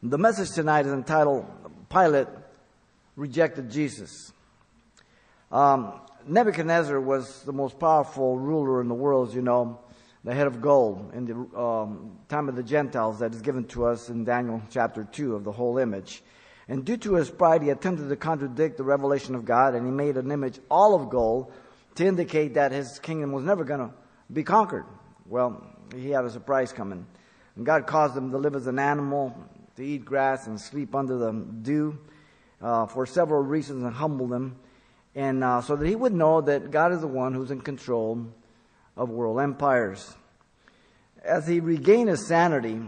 [0.00, 1.44] The message tonight is entitled
[1.90, 2.28] Pilate
[3.16, 4.32] Rejected Jesus.
[5.50, 5.92] Um,
[6.24, 9.80] Nebuchadnezzar was the most powerful ruler in the world, you know,
[10.22, 13.86] the head of gold in the um, time of the Gentiles that is given to
[13.86, 16.22] us in Daniel chapter 2 of the whole image.
[16.68, 19.90] And due to his pride, he attempted to contradict the revelation of God, and he
[19.90, 21.52] made an image all of gold
[21.96, 23.92] to indicate that his kingdom was never going to
[24.32, 24.84] be conquered.
[25.26, 25.60] Well,
[25.92, 27.04] he had a surprise coming.
[27.56, 29.34] And God caused him to live as an animal,
[29.78, 31.30] to eat grass and sleep under the
[31.62, 31.96] dew
[32.60, 34.56] uh, for several reasons and humble them.
[35.14, 38.26] And uh, so that he would know that God is the one who's in control
[38.96, 40.16] of world empires.
[41.24, 42.80] As he regained his sanity,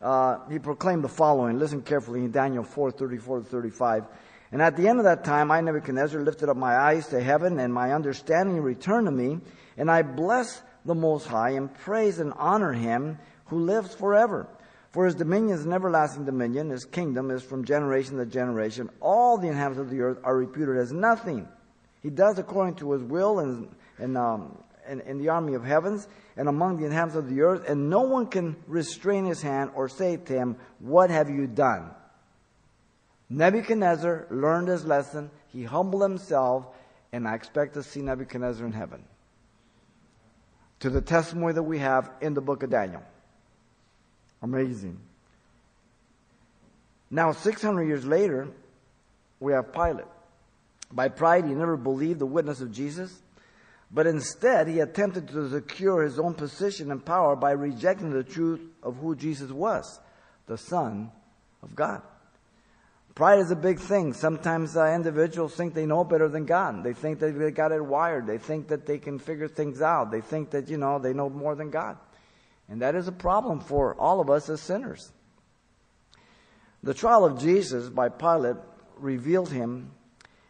[0.00, 1.58] uh, he proclaimed the following.
[1.58, 4.04] Listen carefully in Daniel 4 34 to 35.
[4.52, 7.58] And at the end of that time, I, Nebuchadnezzar, lifted up my eyes to heaven,
[7.58, 9.40] and my understanding returned to me,
[9.76, 14.48] and I blessed the Most High, and praise and honor him who lives forever.
[14.90, 18.90] For his dominion is an everlasting dominion, his kingdom is from generation to generation.
[19.00, 21.48] All the inhabitants of the earth are reputed as nothing.
[22.02, 26.78] He does according to his will um, in, in the army of heavens and among
[26.78, 30.32] the inhabitants of the earth, and no one can restrain his hand or say to
[30.32, 31.90] him, What have you done?
[33.28, 35.30] Nebuchadnezzar learned his lesson.
[35.52, 36.66] He humbled himself,
[37.12, 39.04] and I expect to see Nebuchadnezzar in heaven.
[40.80, 43.02] To the testimony that we have in the book of Daniel.
[44.42, 44.98] Amazing.
[47.10, 48.48] Now, 600 years later,
[49.40, 50.06] we have Pilate.
[50.92, 53.20] By pride, he never believed the witness of Jesus.
[53.92, 58.60] But instead, he attempted to secure his own position and power by rejecting the truth
[58.82, 60.00] of who Jesus was,
[60.46, 61.10] the Son
[61.62, 62.02] of God.
[63.16, 64.12] Pride is a big thing.
[64.12, 66.84] Sometimes uh, individuals think they know better than God.
[66.84, 68.26] They think that they got it wired.
[68.26, 70.12] They think that they can figure things out.
[70.12, 71.98] They think that, you know, they know more than God.
[72.70, 75.12] And that is a problem for all of us as sinners.
[76.82, 78.56] The trial of Jesus by Pilate
[78.96, 79.90] revealed him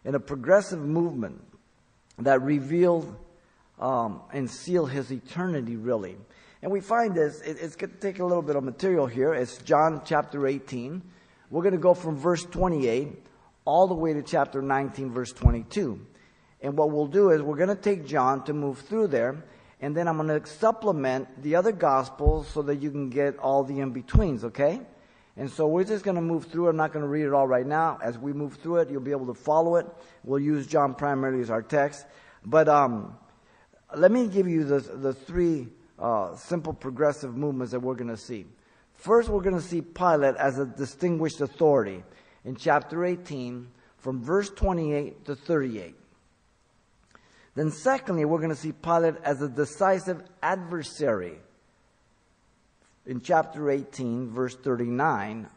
[0.04, 1.42] in a progressive movement
[2.18, 3.16] that revealed
[3.80, 6.16] um, and seal his eternity, really.
[6.62, 9.32] And we find this, it, it's going to take a little bit of material here.
[9.32, 11.02] It's John chapter 18.
[11.48, 13.24] We're going to go from verse 28
[13.64, 16.06] all the way to chapter 19, verse 22.
[16.60, 19.42] And what we'll do is we're going to take John to move through there,
[19.80, 23.64] and then I'm going to supplement the other gospels so that you can get all
[23.64, 24.80] the in betweens, okay?
[25.36, 26.68] And so we're just going to move through.
[26.68, 27.98] I'm not going to read it all right now.
[28.02, 29.86] As we move through it, you'll be able to follow it.
[30.22, 32.04] We'll use John primarily as our text.
[32.44, 33.16] But um,
[33.96, 38.16] let me give you the, the three uh, simple progressive movements that we're going to
[38.16, 38.44] see.
[38.94, 42.04] First, we're going to see Pilate as a distinguished authority
[42.44, 45.94] in chapter 18 from verse 28 to 38.
[47.54, 51.38] Then, secondly, we're going to see Pilate as a decisive adversary
[53.06, 55.48] in chapter 18, verse 39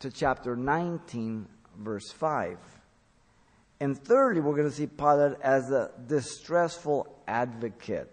[0.00, 1.46] to chapter 19,
[1.78, 2.58] verse 5.
[3.80, 8.10] And thirdly, we're going to see Pilate as a distressful advocate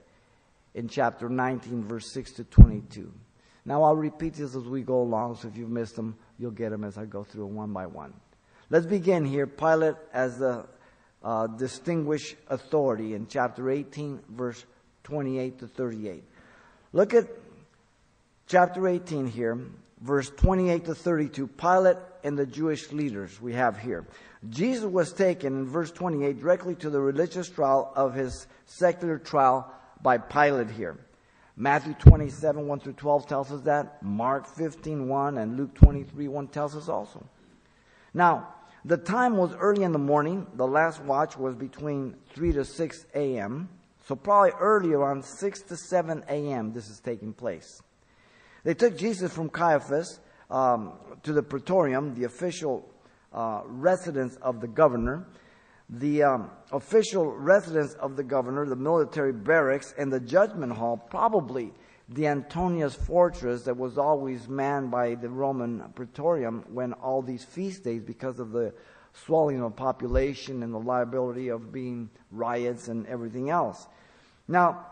[0.74, 3.12] in chapter 19, verse 6 to 22.
[3.66, 6.70] Now, I'll repeat this as we go along, so if you've missed them, you'll get
[6.70, 8.14] them as I go through them one by one.
[8.70, 9.48] Let's begin here.
[9.48, 10.66] Pilate as the
[11.24, 14.66] uh, distinguished authority in chapter 18, verse
[15.04, 16.24] 28 to 38.
[16.94, 17.28] Look at
[18.48, 19.58] chapter 18 here,
[20.02, 21.48] verse 28 to 32.
[21.48, 24.06] Pilate and the Jewish leaders we have here.
[24.50, 29.72] Jesus was taken in verse 28 directly to the religious trial of his secular trial
[30.02, 30.98] by Pilate here.
[31.56, 34.02] Matthew 27, 1 through 12 tells us that.
[34.02, 37.24] Mark 15, 1 and Luke 23, 1 tells us also.
[38.14, 38.48] Now,
[38.84, 40.48] the time was early in the morning.
[40.56, 43.70] The last watch was between 3 to 6 a.m.
[44.08, 46.74] So probably early around 6 to 7 a.m.
[46.74, 47.82] this is taking place.
[48.64, 50.94] They took Jesus from Caiaphas um,
[51.24, 52.90] to the praetorium, the official
[53.34, 55.28] uh, residence of the governor,
[55.90, 61.72] the um, official residence of the governor, the military barracks, and the judgment hall, probably
[62.14, 67.86] the Antonius fortress that was always manned by the Roman praetorium when all these feast
[67.86, 68.74] days, because of the
[69.14, 73.88] swelling of population and the liability of being riots and everything else.
[74.48, 74.88] Now,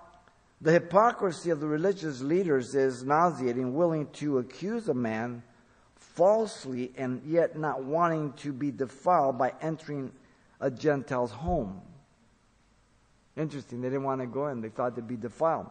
[0.61, 5.43] the hypocrisy of the religious leaders is nauseating, willing to accuse a man
[5.95, 10.11] falsely and yet not wanting to be defiled by entering
[10.61, 11.81] a Gentile's home.
[13.35, 15.67] Interesting, they didn't want to go in, they thought they'd be defiled.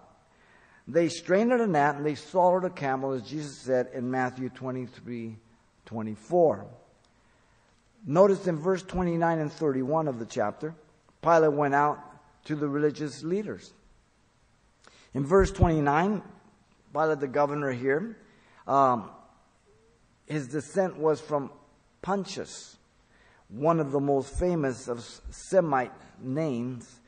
[0.91, 4.49] They strained at a gnat and they swallowed a camel, as Jesus said in Matthew
[4.49, 5.37] 23
[5.85, 6.67] 24.
[8.07, 10.75] Notice in verse 29 and 31 of the chapter,
[11.21, 11.99] Pilate went out
[12.47, 13.75] to the religious leaders.
[15.13, 16.23] In verse 29,
[16.95, 18.17] Pilate, the governor here,
[18.67, 19.11] um,
[20.27, 21.51] His descent was from
[22.01, 22.79] Pontius,
[23.49, 25.01] one of the most famous of
[25.31, 27.01] Samnite names,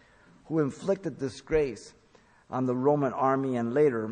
[0.47, 1.95] who inflicted disgrace
[2.51, 4.11] on the Roman army and later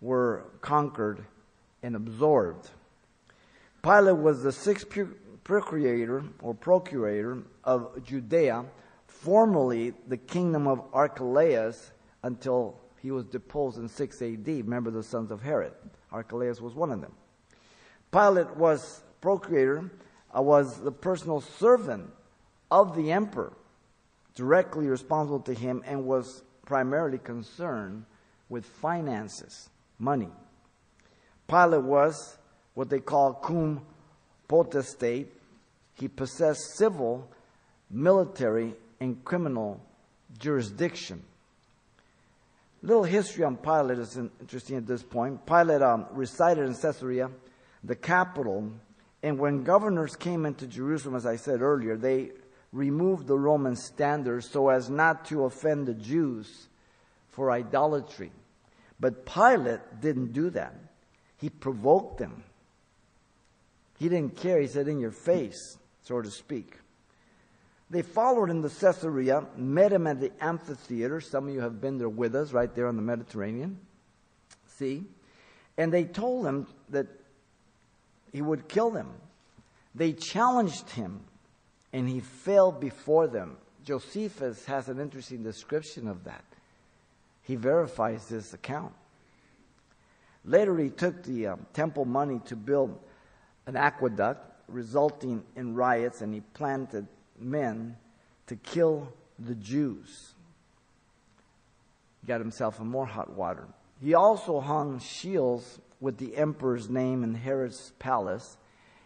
[0.00, 1.24] were conquered
[1.82, 2.70] and absorbed.
[3.82, 4.86] Pilate was the sixth
[5.44, 8.64] procurator or procurator of Judea,
[9.06, 11.92] formerly the kingdom of Archelaus,
[12.22, 14.46] until he was deposed in 6 AD.
[14.46, 15.72] Remember the sons of Herod.
[16.12, 17.12] Archelaus was one of them.
[18.12, 19.90] Pilate was procurator,
[20.36, 22.10] uh, was the personal servant
[22.70, 23.52] of the emperor,
[24.34, 28.04] directly responsible to him, and was primarily concerned
[28.48, 29.68] with finances,
[29.98, 30.28] money.
[31.48, 32.38] Pilate was
[32.74, 33.80] what they call cum
[34.48, 35.26] potestate.
[35.94, 37.28] He possessed civil,
[37.90, 39.80] military, and criminal
[40.38, 41.24] jurisdiction.
[42.84, 45.44] Little history on Pilate is interesting at this point.
[45.44, 47.32] Pilate um, resided in Caesarea,
[47.82, 48.70] the capital,
[49.24, 52.30] and when governors came into Jerusalem, as I said earlier, they
[52.72, 56.68] removed the Roman standards so as not to offend the Jews
[57.30, 58.32] for idolatry.
[58.98, 60.74] But Pilate didn't do that.
[61.38, 62.44] He provoked them.
[63.98, 64.60] He didn't care.
[64.60, 66.78] He said, in your face, so to speak.
[67.90, 71.20] They followed him to Caesarea, met him at the amphitheater.
[71.20, 73.78] Some of you have been there with us, right there on the Mediterranean.
[74.76, 75.04] See?
[75.76, 77.08] And they told him that
[78.32, 79.08] he would kill them.
[79.94, 81.20] They challenged him,
[81.92, 83.56] and he fell before them.
[83.84, 86.44] Josephus has an interesting description of that.
[87.42, 88.92] He verifies this account.
[90.44, 92.98] Later, he took the um, temple money to build
[93.66, 97.06] an aqueduct, resulting in riots, and he planted
[97.38, 97.96] men
[98.46, 100.32] to kill the Jews.
[102.20, 103.66] He got himself in more hot water.
[104.02, 108.56] He also hung shields with the emperor's name in Herod's palace,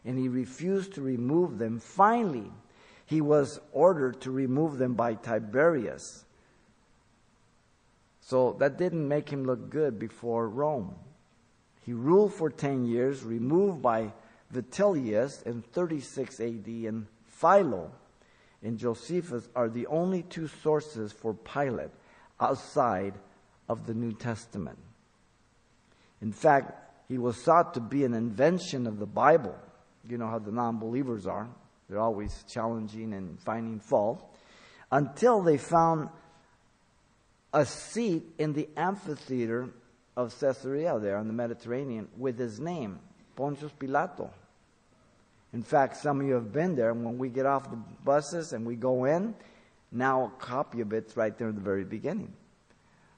[0.05, 1.81] and he refused to remove them.
[1.81, 2.51] Finally,
[3.07, 6.25] he was ordered to remove them by Tiberius.
[8.21, 10.95] So that didn't make him look good before Rome.
[11.85, 14.13] He ruled for 10 years, removed by
[14.53, 17.91] Vitellius in 36 AD, and Philo
[18.65, 21.91] and Josephus are the only two sources for Pilate
[22.41, 23.15] outside
[23.69, 24.79] of the New Testament.
[26.23, 26.73] In fact,
[27.09, 29.55] he was thought to be an invention of the Bible.
[30.09, 31.49] You know how the non believers are,
[31.89, 34.37] they're always challenging and finding fault.
[34.91, 36.09] Until they found
[37.53, 39.71] a seat in the amphitheater
[40.17, 42.99] of Caesarea there on the Mediterranean with his name,
[43.37, 44.31] Pontius Pilato.
[45.53, 46.93] In fact, some of you have been there.
[46.93, 49.35] When we get off the buses and we go in,
[49.93, 52.33] now a copy of it's right there at the very beginning.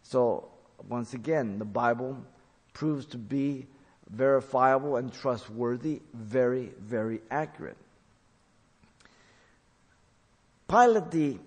[0.02, 0.50] So,
[0.88, 2.18] once again, the Bible
[2.74, 3.66] proves to be
[4.10, 7.78] verifiable and trustworthy, very, very accurate.
[10.68, 11.38] Pilate the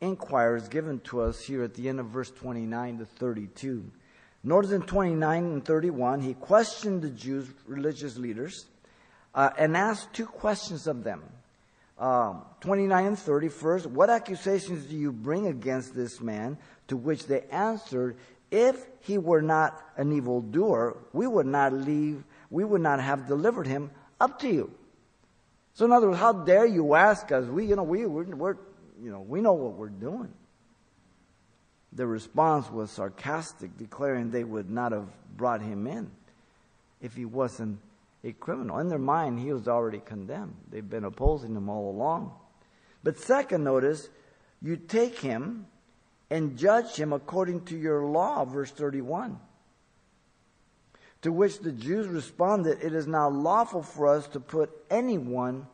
[0.00, 3.90] inquirer is given to us here at the end of verse 29 to 32.
[4.44, 8.66] Notice in 29 and 31, he questioned the Jews, religious leaders,
[9.34, 11.22] uh, and asked two questions of them.
[11.98, 16.58] Um, 29 and 30 first, what accusations do you bring against this man?
[16.88, 18.16] To which they answered,
[18.50, 23.66] if he were not an evildoer, we would not leave, we would not have delivered
[23.66, 24.72] him up to you.
[25.74, 27.46] So in other words, how dare you ask us?
[27.46, 28.56] We, you know, we, we're, we're
[29.02, 30.32] you know, we know what we're doing.
[31.92, 36.10] The response was sarcastic, declaring they would not have brought him in
[37.00, 37.80] if he wasn't
[38.24, 38.78] a criminal.
[38.78, 40.54] In their mind, he was already condemned.
[40.70, 42.32] They've been opposing him all along.
[43.02, 44.08] But second, notice,
[44.62, 45.66] you take him
[46.30, 49.38] and judge him according to your law, verse 31.
[51.22, 55.66] To which the Jews responded, It is now lawful for us to put anyone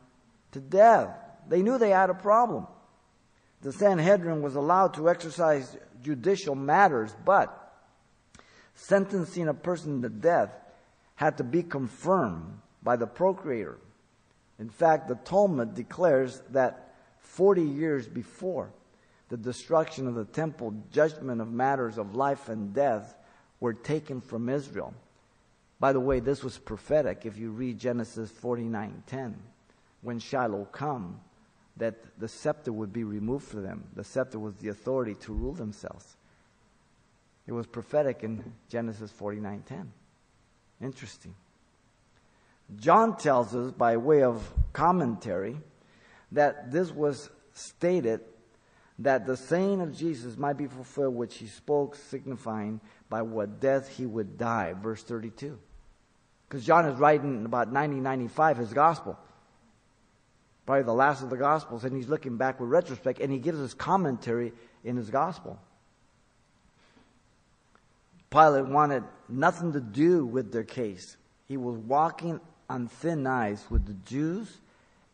[0.51, 1.15] to death.
[1.47, 2.67] They knew they had a problem.
[3.61, 7.73] The Sanhedrin was allowed to exercise judicial matters, but
[8.73, 10.51] sentencing a person to death
[11.15, 13.77] had to be confirmed by the procurator.
[14.57, 18.71] In fact, the Talmud declares that 40 years before
[19.27, 23.15] the destruction of the temple, judgment of matters of life and death
[23.59, 24.93] were taken from Israel.
[25.79, 29.35] By the way, this was prophetic if you read Genesis 49:10,
[30.01, 31.19] when Shiloh come,
[31.79, 33.85] that the scepter would be removed from them.
[33.95, 36.15] The scepter was the authority to rule themselves.
[37.47, 39.91] It was prophetic in Genesis 49:10.
[40.81, 41.35] Interesting.
[42.75, 45.57] John tells us, by way of commentary,
[46.31, 48.21] that this was stated
[48.99, 53.87] that the saying of Jesus might be fulfilled, which he spoke, signifying by what death
[53.97, 54.73] he would die.
[54.73, 55.57] Verse 32.
[56.47, 59.17] Because John is writing about 9095 his gospel.
[60.69, 63.59] Probably the last of the gospels, and he's looking back with retrospect, and he gives
[63.59, 65.59] us commentary in his gospel.
[68.29, 71.17] Pilate wanted nothing to do with their case.
[71.47, 74.59] He was walking on thin ice with the Jews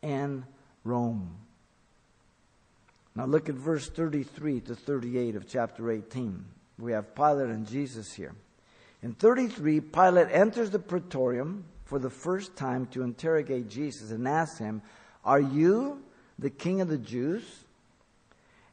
[0.04, 0.44] and
[0.84, 1.34] Rome.
[3.16, 6.44] Now look at verse 33 to 38 of chapter 18.
[6.80, 8.36] We have Pilate and Jesus here.
[9.02, 14.58] In 33, Pilate enters the praetorium for the first time to interrogate Jesus and asks
[14.58, 14.82] him,
[15.26, 16.04] Are you
[16.38, 17.44] the king of the Jews?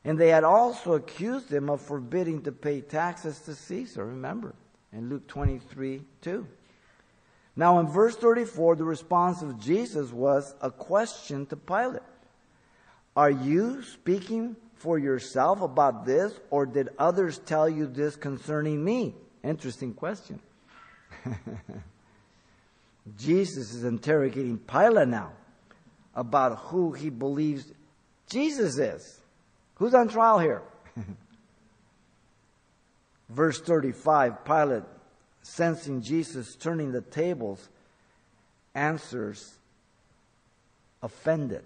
[0.05, 4.55] And they had also accused him of forbidding to pay taxes to Caesar, remember,
[4.93, 6.47] in Luke 23 2.
[7.55, 12.03] Now, in verse 34, the response of Jesus was a question to Pilate
[13.17, 19.15] Are you speaking for yourself about this, or did others tell you this concerning me?
[19.45, 20.41] Interesting question.
[23.19, 25.33] Jesus is interrogating Pilate now
[26.15, 27.71] about who he believes
[28.29, 29.21] Jesus is.
[29.77, 30.63] Who's on trial here?
[33.29, 34.85] Verse 35 Pilate
[35.43, 37.69] sensing Jesus turning the tables,
[38.75, 39.59] answers
[41.03, 41.65] offended.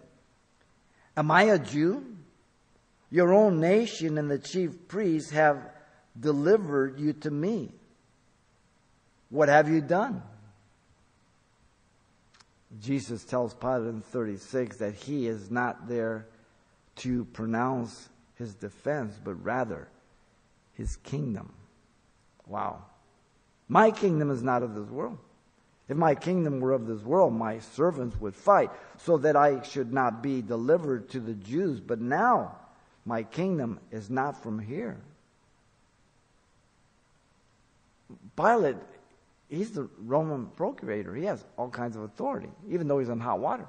[1.17, 2.05] Am I a Jew?
[3.11, 5.59] Your own nation and the chief priests have
[6.19, 7.71] delivered you to me.
[9.31, 10.23] What have you done?
[12.81, 16.27] Jesus tells Pilate in 36 that he is not there
[16.97, 19.89] to pronounce his defense, but rather
[20.75, 21.53] his kingdom.
[22.47, 22.83] Wow.
[23.69, 25.19] My kingdom is not of this world.
[25.89, 29.93] If my kingdom were of this world, my servants would fight so that I should
[29.93, 31.81] not be delivered to the Jews.
[31.81, 32.57] But now
[33.05, 34.99] my kingdom is not from here.
[38.37, 38.77] Pilate,
[39.49, 41.15] he's the Roman procurator.
[41.15, 43.67] He has all kinds of authority, even though he's in hot water.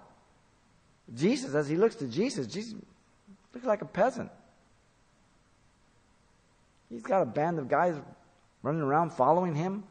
[1.14, 2.76] Jesus, as he looks to Jesus, Jesus
[3.54, 4.30] looks like a peasant.
[6.90, 7.96] He's got a band of guys
[8.64, 9.84] running around following him.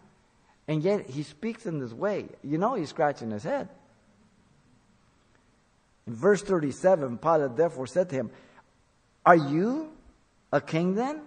[0.68, 2.26] And yet he speaks in this way.
[2.42, 3.68] You know he's scratching his head.
[6.06, 8.30] In verse 37, Pilate therefore said to him,
[9.24, 9.90] Are you
[10.52, 11.20] a king then?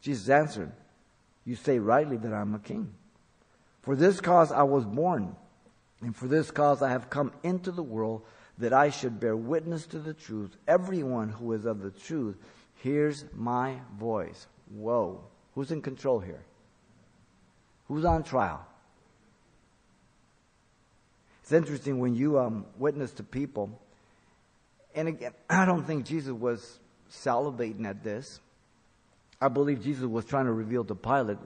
[0.00, 0.72] Jesus answered,
[1.44, 2.92] You say rightly that I'm a king.
[3.82, 5.34] For this cause I was born,
[6.00, 8.22] and for this cause I have come into the world,
[8.58, 10.56] that I should bear witness to the truth.
[10.68, 12.36] Everyone who is of the truth
[12.76, 14.46] hears my voice.
[14.70, 15.24] Whoa.
[15.54, 16.42] Who's in control here?
[17.88, 18.64] Who's on trial?
[21.42, 23.80] It's interesting when you um, witness to people,
[24.94, 26.78] and again, I don't think Jesus was
[27.10, 28.40] salivating at this.
[29.40, 31.38] I believe Jesus was trying to reveal to Pilate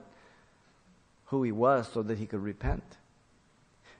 [1.27, 2.83] who he was so that he could repent.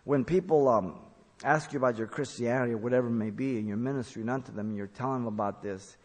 [0.03, 1.00] When people um,
[1.43, 4.69] ask you about your Christianity or whatever it may be, and you're ministering unto them,
[4.69, 5.98] and you're telling them about this,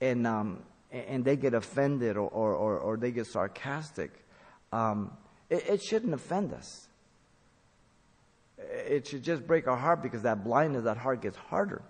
[0.00, 4.10] and um, and they get offended or, or, or, they get sarcastic,
[4.72, 5.12] um,
[5.50, 6.88] it, it, shouldn't offend us.
[8.56, 11.82] It should just break our heart because that blindness, that heart gets harder.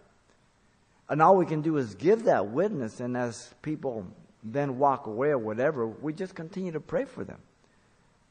[1.08, 4.04] And all we can do is give that witness, and as people
[4.42, 7.38] then walk away or whatever, we just continue to pray for them.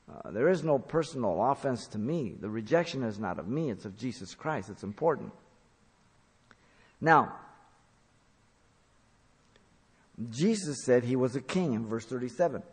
[0.09, 2.35] Uh, there is no personal offense to me.
[2.39, 4.69] The rejection is not of me, it's of Jesus Christ.
[4.69, 5.31] It's important.
[7.01, 7.35] Now,
[10.29, 12.63] Jesus said he was a king in verse 37.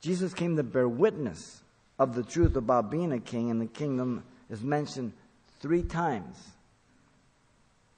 [0.00, 1.62] Jesus came to bear witness
[1.98, 5.12] of the truth about being a king, and the kingdom is mentioned
[5.60, 6.36] three times.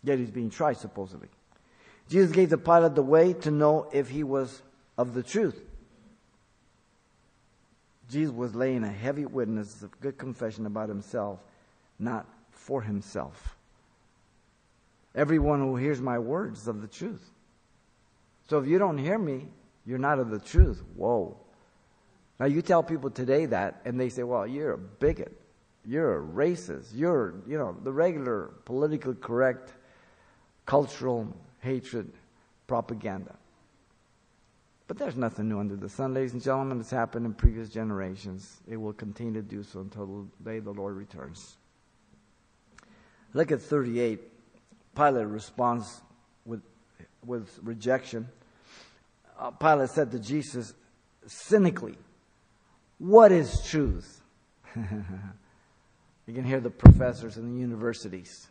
[0.02, 1.28] Yet he's being tried, supposedly.
[2.08, 4.60] Jesus gave the Pilate the way to know if he was
[4.98, 5.58] of the truth.
[8.12, 11.40] Jesus was laying a heavy witness of good confession about himself,
[11.98, 13.56] not for himself.
[15.14, 17.30] Everyone who hears my words of the truth.
[18.48, 19.48] So if you don't hear me,
[19.86, 20.82] you're not of the truth.
[20.94, 21.38] Whoa.
[22.38, 25.40] Now you tell people today that, and they say, well, you're a bigot.
[25.86, 26.88] You're a racist.
[26.94, 29.72] You're, you know, the regular politically correct
[30.66, 32.12] cultural hatred
[32.66, 33.36] propaganda.
[34.92, 36.78] But there's nothing new under the sun, ladies and gentlemen.
[36.78, 38.60] It's happened in previous generations.
[38.68, 41.56] It will continue to do so until the day the Lord returns.
[43.32, 44.20] Look at 38.
[44.94, 46.02] Pilate responds
[46.44, 46.60] with,
[47.24, 48.28] with rejection
[49.38, 50.74] uh, Pilate said to Jesus
[51.26, 51.96] cynically,
[52.98, 54.20] What is truth?
[54.76, 58.48] you can hear the professors in the universities.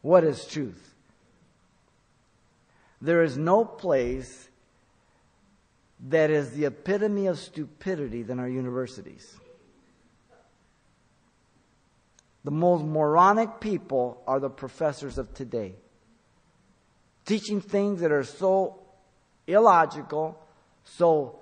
[0.00, 0.94] What is truth?
[3.02, 4.48] There is no place
[6.08, 9.36] that is the epitome of stupidity than our universities.
[12.44, 15.74] The most moronic people are the professors of today.
[17.24, 18.80] Teaching things that are so
[19.46, 20.38] illogical,
[20.84, 21.38] so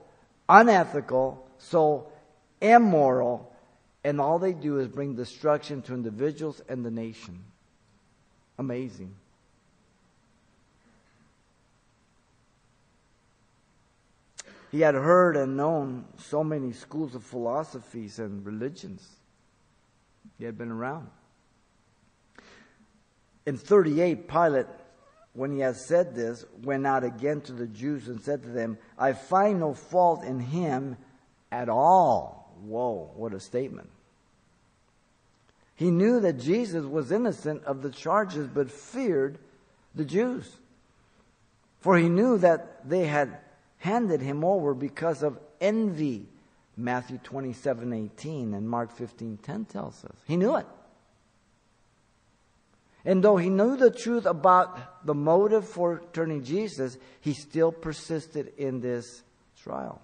[0.46, 2.12] unethical, so
[2.60, 3.50] immoral,
[4.04, 7.42] and all they do is bring destruction to individuals and the nation.
[8.58, 9.14] Amazing.
[14.70, 19.06] He had heard and known so many schools of philosophies and religions.
[20.38, 21.08] He had been around.
[23.46, 24.66] In 38, Pilate,
[25.32, 28.78] when he had said this, went out again to the Jews and said to them,
[28.96, 30.96] I find no fault in him
[31.50, 32.54] at all.
[32.62, 33.90] Whoa, what a statement.
[35.74, 39.38] He knew that Jesus was innocent of the charges, but feared
[39.94, 40.58] the Jews.
[41.80, 43.38] For he knew that they had
[43.80, 46.28] handed him over because of envy.
[46.76, 50.16] Matthew 27 18 and Mark 15 10 tells us.
[50.26, 50.66] He knew it.
[53.04, 58.52] And though he knew the truth about the motive for turning Jesus, he still persisted
[58.56, 59.22] in this
[59.62, 60.00] trial.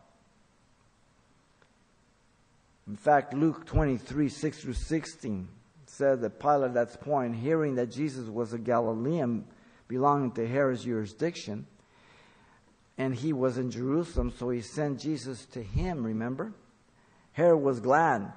[2.87, 5.49] In fact, Luke 23 6 through 16
[5.87, 9.45] said that Pilate at that point, hearing that Jesus was a Galilean
[9.88, 11.66] belonging to Herod's jurisdiction,
[12.98, 16.52] and he was in Jerusalem, so he sent Jesus to him, remember?
[17.32, 18.32] Herod was glad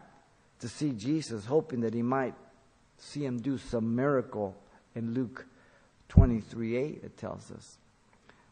[0.60, 2.36] to see Jesus, hoping that he might
[2.98, 4.56] see him do some miracle
[4.96, 5.46] in Luke
[6.10, 7.78] 23 8, it tells us.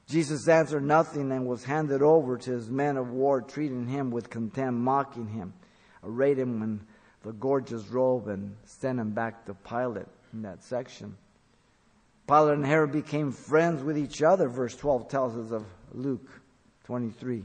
[0.08, 4.30] Jesus answered nothing and was handed over to his men of war, treating him with
[4.30, 5.54] contempt, mocking him,
[6.04, 6.80] arrayed him in
[7.24, 11.18] the gorgeous robe, and sent him back to Pilate in that section.
[12.26, 16.30] Pilate and Herod became friends with each other, verse 12 tells us of Luke
[16.86, 17.44] 23.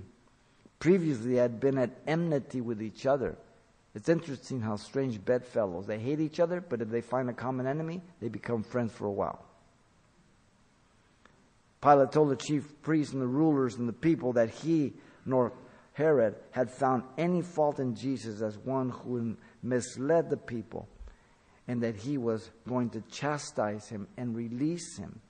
[0.78, 3.36] Previously, had been at enmity with each other.
[3.94, 5.86] It's interesting how strange bedfellows.
[5.86, 9.06] They hate each other, but if they find a common enemy, they become friends for
[9.06, 9.44] a while.
[11.82, 14.94] Pilate told the chief priests and the rulers and the people that he
[15.26, 15.52] nor
[15.94, 20.88] Herod had found any fault in Jesus as one who misled the people,
[21.68, 25.20] and that he was going to chastise him and release him.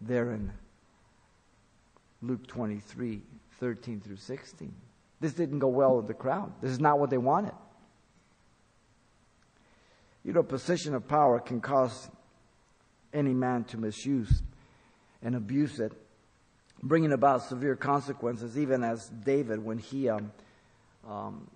[0.00, 0.52] Therein
[2.22, 3.22] Luke 23,
[3.58, 4.74] 13 through 16.
[5.20, 6.52] This didn't go well with the crowd.
[6.60, 7.54] This is not what they wanted.
[10.24, 12.10] You know, position of power can cause
[13.12, 14.42] any man to misuse
[15.22, 15.92] and abuse it,
[16.82, 20.32] bringing about severe consequences, even as David, when he um,
[21.08, 21.48] um,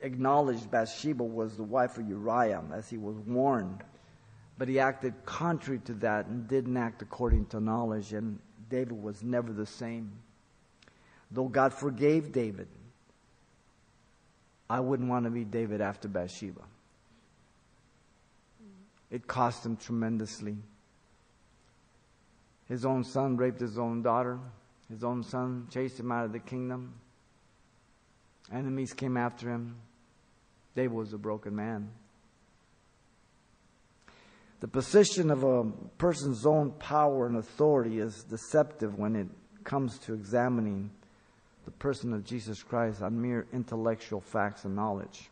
[0.00, 3.82] acknowledged Bathsheba was the wife of Uriah, as he was warned.
[4.58, 8.12] But he acted contrary to that and didn't act according to knowledge.
[8.12, 8.38] And
[8.72, 10.10] David was never the same.
[11.30, 12.68] Though God forgave David,
[14.68, 16.62] I wouldn't want to be David after Bathsheba.
[19.10, 20.56] It cost him tremendously.
[22.66, 24.38] His own son raped his own daughter.
[24.88, 26.94] His own son chased him out of the kingdom.
[28.50, 29.76] Enemies came after him.
[30.74, 31.90] David was a broken man.
[34.62, 35.64] The position of a
[35.98, 39.26] person's own power and authority is deceptive when it
[39.64, 40.88] comes to examining
[41.64, 45.30] the person of Jesus Christ on mere intellectual facts and knowledge.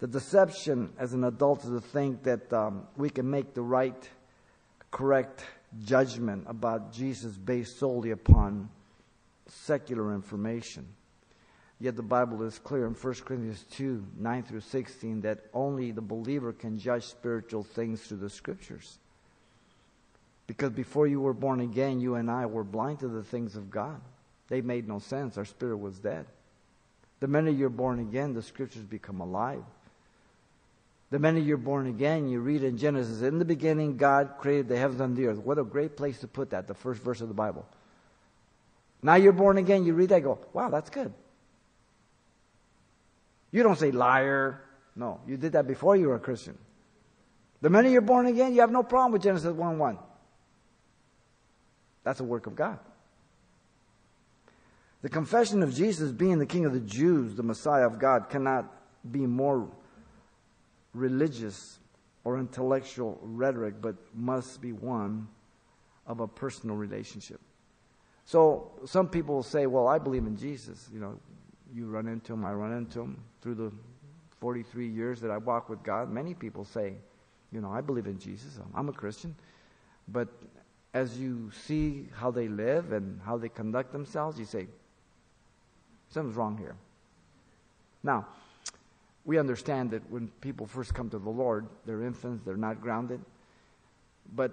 [0.00, 4.10] The deception as an adult is to think that um, we can make the right,
[4.90, 5.44] correct
[5.84, 8.68] judgment about Jesus based solely upon
[9.46, 10.88] secular information.
[11.82, 16.00] Yet the Bible is clear in 1 Corinthians 2 9 through 16 that only the
[16.00, 18.98] believer can judge spiritual things through the scriptures.
[20.46, 23.68] Because before you were born again, you and I were blind to the things of
[23.68, 24.00] God.
[24.46, 25.36] They made no sense.
[25.36, 26.26] Our spirit was dead.
[27.18, 29.64] The minute you're born again, the scriptures become alive.
[31.10, 34.78] The minute you're born again, you read in Genesis, in the beginning, God created the
[34.78, 35.38] heavens and the earth.
[35.38, 37.66] What a great place to put that, the first verse of the Bible.
[39.02, 41.12] Now you're born again, you read that, go, wow, that's good.
[43.52, 44.62] You don't say liar.
[44.96, 46.58] No, you did that before you were a Christian.
[47.60, 49.98] The minute you're born again, you have no problem with Genesis 1 1.
[52.02, 52.78] That's a work of God.
[55.02, 58.72] The confession of Jesus being the King of the Jews, the Messiah of God, cannot
[59.10, 59.68] be more
[60.94, 61.78] religious
[62.24, 65.28] or intellectual rhetoric, but must be one
[66.06, 67.40] of a personal relationship.
[68.24, 70.88] So some people will say, well, I believe in Jesus.
[70.92, 71.18] You know,
[71.74, 73.72] you run into them, I run into them through the
[74.40, 76.10] 43 years that I walk with God.
[76.10, 76.94] Many people say,
[77.52, 78.58] you know, I believe in Jesus.
[78.74, 79.34] I'm a Christian.
[80.08, 80.28] But
[80.94, 84.66] as you see how they live and how they conduct themselves, you say,
[86.10, 86.74] something's wrong here.
[88.02, 88.26] Now,
[89.24, 93.20] we understand that when people first come to the Lord, they're infants, they're not grounded.
[94.34, 94.50] But,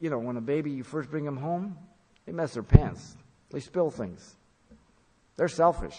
[0.00, 1.76] you know, when a baby, you first bring them home,
[2.26, 3.16] they mess their pants,
[3.50, 4.34] they spill things.
[5.36, 5.96] They're selfish,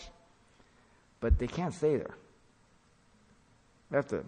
[1.22, 2.16] but they can't stay there.
[3.90, 4.26] They have to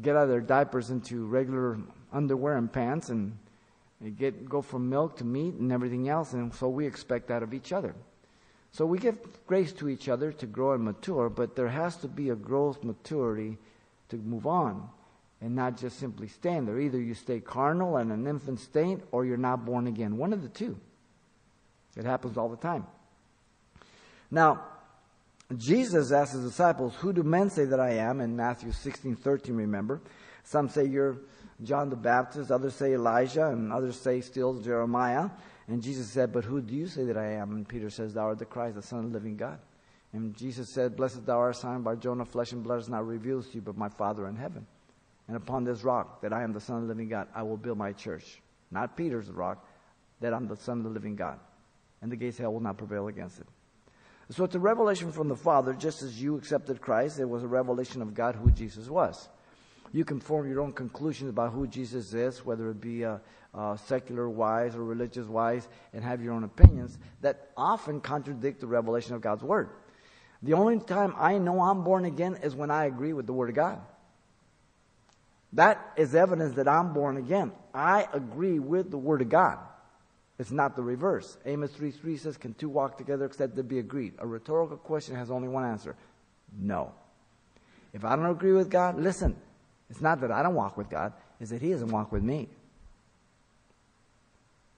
[0.00, 1.78] get out of their diapers into regular
[2.12, 3.36] underwear and pants and
[4.16, 7.52] get go from milk to meat and everything else and so we expect that of
[7.52, 7.94] each other.
[8.70, 12.08] So we give grace to each other to grow and mature but there has to
[12.08, 13.58] be a growth maturity
[14.10, 14.88] to move on
[15.40, 16.78] and not just simply stand there.
[16.78, 20.16] Either you stay carnal and an infant state or you're not born again.
[20.16, 20.78] One of the two.
[21.96, 22.86] It happens all the time.
[24.30, 24.62] Now
[25.56, 28.20] Jesus asked his disciples, Who do men say that I am?
[28.20, 30.02] In Matthew 16 13, remember.
[30.44, 31.18] Some say you're
[31.62, 35.30] John the Baptist, others say Elijah, and others say still Jeremiah.
[35.66, 37.52] And Jesus said, But who do you say that I am?
[37.52, 39.58] And Peter says, Thou art the Christ, the Son of the living God.
[40.12, 43.54] And Jesus said, Blessed thou art, Simon Bar-Jonah, flesh and blood has not revealed to
[43.54, 44.66] you, but my Father in heaven.
[45.26, 47.58] And upon this rock, that I am the Son of the living God, I will
[47.58, 48.40] build my church.
[48.70, 49.66] Not Peter's rock,
[50.20, 51.38] that I'm the Son of the living God.
[52.00, 53.46] And the gates of hell will not prevail against it.
[54.30, 57.48] So it's a revelation from the Father, just as you accepted Christ, it was a
[57.48, 59.28] revelation of God who Jesus was.
[59.90, 63.18] You can form your own conclusions about who Jesus is, whether it be uh,
[63.54, 68.66] uh, secular wise or religious wise, and have your own opinions that often contradict the
[68.66, 69.70] revelation of God's Word.
[70.42, 73.48] The only time I know I'm born again is when I agree with the Word
[73.48, 73.80] of God.
[75.54, 77.52] That is evidence that I'm born again.
[77.72, 79.58] I agree with the Word of God.
[80.38, 81.36] It's not the reverse.
[81.46, 84.14] Amos 3 3 says, Can two walk together except they be agreed?
[84.18, 85.96] A rhetorical question has only one answer
[86.56, 86.92] no.
[87.92, 89.36] If I don't agree with God, listen,
[89.90, 92.48] it's not that I don't walk with God, it's that He doesn't walk with me.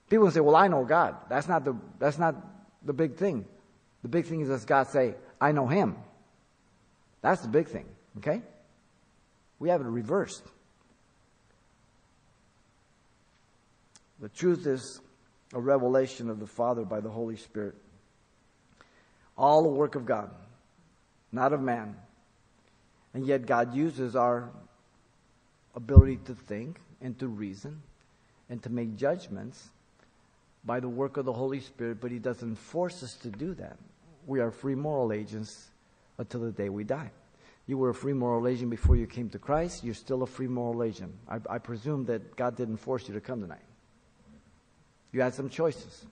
[0.09, 1.15] People say, Well, I know God.
[1.29, 2.35] That's not the, that's not
[2.83, 3.45] the big thing.
[4.01, 5.95] The big thing is, does God say, I know Him?
[7.21, 7.85] That's the big thing,
[8.17, 8.41] okay?
[9.59, 10.43] We have it reversed.
[14.19, 15.01] The truth is,
[15.53, 17.75] a revelation of the Father by the Holy Spirit.
[19.37, 20.29] All the work of God,
[21.31, 21.95] not of man.
[23.13, 24.49] And yet God uses our
[25.75, 27.81] ability to think and to reason
[28.49, 29.69] and to make judgments
[30.63, 33.77] by the work of the Holy Spirit, but He doesn't force us to do that.
[34.27, 35.69] We are free moral agents
[36.17, 37.11] until the day we die.
[37.67, 39.83] You were a free moral agent before you came to Christ.
[39.83, 41.13] You're still a free moral agent.
[41.27, 43.61] I, I presume that God didn't force you to come tonight.
[45.11, 46.05] You had some choices.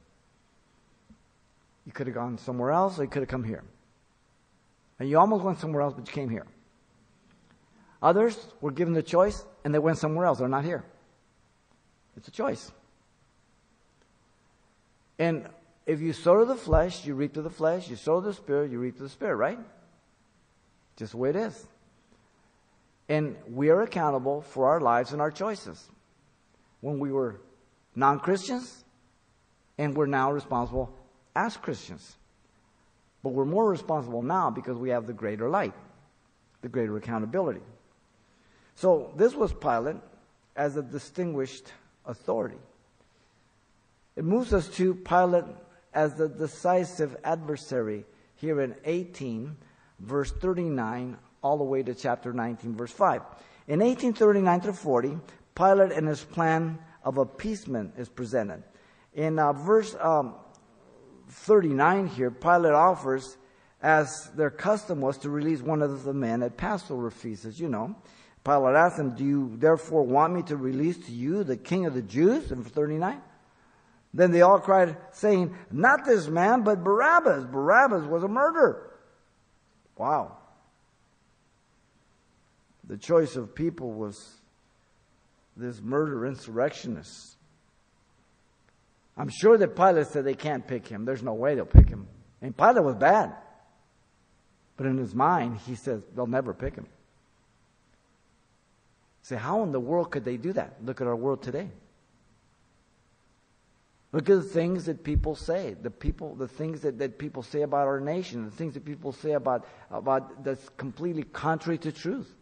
[1.86, 3.64] You could have gone somewhere else or you could have come here.
[5.00, 6.46] And you almost went somewhere else, but you came here.
[8.02, 10.40] Others were given the choice and they went somewhere else.
[10.40, 10.84] They're not here.
[12.18, 12.72] It's a choice.
[15.18, 15.48] And
[15.86, 17.90] if you sow to the flesh, you reap to the flesh.
[17.90, 19.60] You sow to the spirit, you reap to the spirit, right?
[20.96, 21.66] Just the way it is.
[23.08, 25.90] And we are accountable for our lives and our choices.
[26.82, 27.42] When we were
[27.96, 28.84] non Christians,
[29.80, 30.94] and we're now responsible
[31.36, 32.18] as Christians.
[33.24, 35.74] But we're more responsible now because we have the greater light,
[36.62, 37.62] the greater accountability.
[38.76, 39.96] So this was Pilate
[40.56, 41.72] as a distinguished
[42.06, 42.58] authority.
[44.18, 45.46] It moves us to Pilate
[45.94, 48.04] as the decisive adversary
[48.36, 49.56] here in 18,
[50.00, 53.22] verse 39, all the way to chapter 19, verse 5.
[53.70, 55.18] In 1839 through 40,
[55.56, 58.64] Pilate and his plan of appeasement is presented.
[59.14, 60.36] In uh, verse um,
[61.30, 63.38] 39 here, Pilate offers,
[63.82, 67.70] as their custom was, to release one of the men at Passover feast, as you
[67.70, 67.96] know.
[68.44, 71.94] Pilate asked him, Do you therefore want me to release to you the king of
[71.94, 72.52] the Jews?
[72.52, 73.22] In verse 39.
[74.14, 77.46] Then they all cried, saying, Not this man, but Barabbas.
[77.46, 78.92] Barabbas was a murderer.
[79.98, 80.38] Wow.
[82.88, 84.40] The choice of people was
[85.56, 87.36] this murder insurrectionist.
[89.20, 91.04] I'm sure that Pilate said they can't pick him.
[91.04, 92.08] There's no way they'll pick him.
[92.42, 93.36] And Pilate was bad.
[94.78, 96.88] But in his mind, he says they'll never pick him.
[99.22, 100.78] Say, how in the world could they do that?
[100.82, 101.70] Look at our world today.
[104.14, 107.62] Look at the things that people say, the people, the things that, that people say
[107.64, 112.34] about our nation, the things that people say about, about that's completely contrary to truth.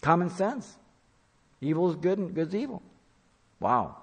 [0.00, 0.76] Common sense.
[1.60, 2.82] Evil is good and good is evil.
[3.58, 3.96] Wow.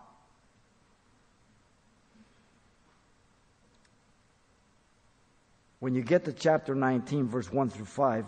[5.80, 8.26] When you get to chapter 19, verse 1 through 5,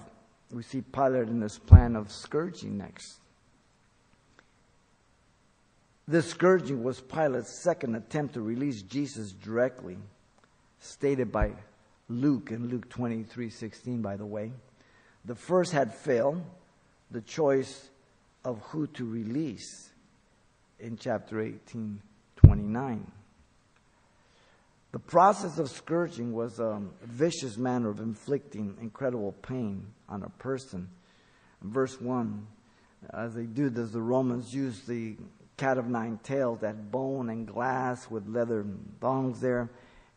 [0.52, 3.20] we see Pilate in this plan of scourging next.
[6.08, 9.98] This scourging was Pilate's second attempt to release Jesus directly,
[10.80, 11.52] stated by
[12.10, 14.52] Luke in Luke 23 16, by the way.
[15.26, 16.42] The first had failed,
[17.12, 17.90] the choice
[18.44, 19.90] of who to release
[20.80, 22.02] in chapter 18,
[22.38, 23.12] 29.
[24.92, 30.90] The process of scourging was a vicious manner of inflicting incredible pain on a person.
[31.62, 32.46] verse 1,
[33.14, 35.16] as they do this, the Romans used the
[35.56, 38.66] cat of nine tails, that bone and glass with leather
[39.00, 39.70] thongs there.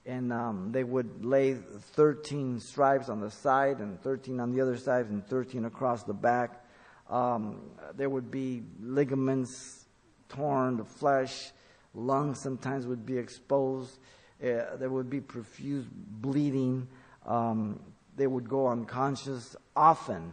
[0.06, 4.76] And um, they would lay 13 stripes on the side and 13 on the other
[4.76, 6.64] side and 13 across the back.
[7.08, 9.84] Um, there would be ligaments
[10.28, 11.52] torn, the flesh,
[11.94, 13.98] lungs sometimes would be exposed.
[14.42, 16.86] Uh, there would be profuse bleeding.
[17.26, 17.80] Um,
[18.16, 19.56] they would go unconscious.
[19.76, 20.32] Often,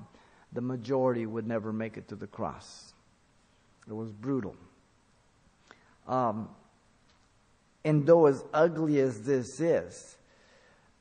[0.53, 2.93] the majority would never make it to the cross.
[3.87, 4.55] It was brutal.
[6.07, 6.49] Um,
[7.83, 10.17] and though as ugly as this is,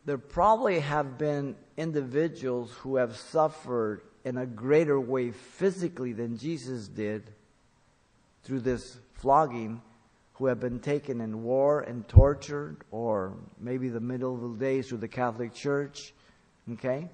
[0.04, 6.88] there probably have been individuals who have suffered in a greater way physically than Jesus
[6.88, 7.30] did
[8.42, 9.82] through this flogging
[10.40, 15.06] who have been taken in war and tortured, or maybe the the days through the
[15.06, 16.14] Catholic Church.
[16.72, 17.10] Okay?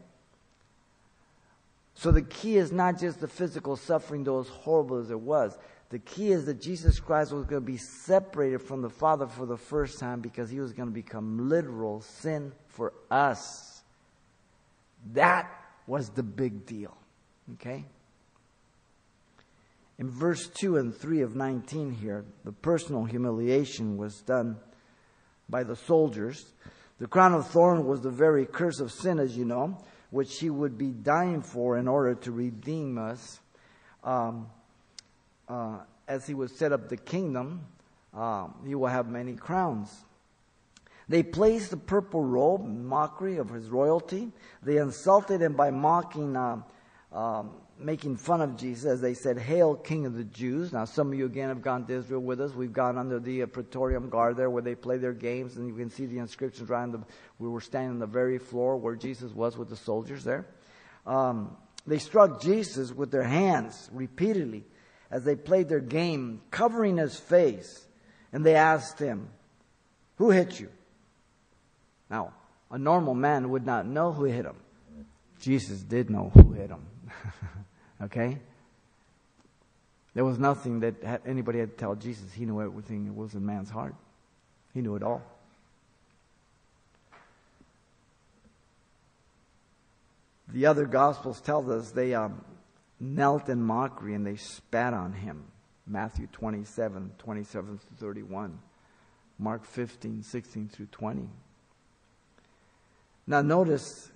[1.94, 5.58] So the key is not just the physical suffering, though as horrible as it was.
[5.90, 9.44] The key is that Jesus Christ was going to be separated from the Father for
[9.44, 13.82] the first time because he was going to become literal sin for us.
[15.14, 15.50] That
[15.88, 16.96] was the big deal.
[17.54, 17.86] Okay?
[19.98, 24.56] In verse 2 and 3 of 19 here, the personal humiliation was done
[25.48, 26.52] by the soldiers.
[26.98, 29.78] The crown of thorns was the very curse of sin, as you know,
[30.11, 33.40] which he would be dying for in order to redeem us.
[34.04, 34.48] Um,
[35.48, 35.78] uh,
[36.09, 37.66] as he would set up the kingdom,
[38.12, 40.04] um, he will have many crowns.
[41.09, 44.32] They placed the purple robe in mockery of his royalty.
[44.62, 46.62] They insulted him by mocking uh,
[47.12, 50.72] um, making fun of Jesus as they said, Hail, King of the Jews.
[50.72, 52.52] Now, some of you again have gone to Israel with us.
[52.52, 55.74] We've gone under the uh, Praetorium Guard there where they play their games, and you
[55.74, 57.02] can see the inscriptions around the.
[57.38, 60.46] We were standing on the very floor where Jesus was with the soldiers there.
[61.06, 64.64] Um, they struck Jesus with their hands repeatedly
[65.10, 67.86] as they played their game, covering his face,
[68.32, 69.28] and they asked him,
[70.16, 70.68] Who hit you?
[72.10, 72.32] Now,
[72.70, 74.56] a normal man would not know who hit him.
[75.40, 76.86] Jesus did know who hit him.
[78.02, 78.38] Okay?
[80.14, 82.32] There was nothing that anybody had to tell Jesus.
[82.32, 83.94] He knew everything that was in man's heart.
[84.72, 85.22] He knew it all.
[90.48, 92.42] The other Gospels tell us they um,
[92.98, 95.44] knelt in mockery and they spat on him.
[95.87, 98.59] Matthew 27, 27 to 31.
[99.38, 101.28] Mark 15, 16 through 20.
[103.26, 104.11] Now notice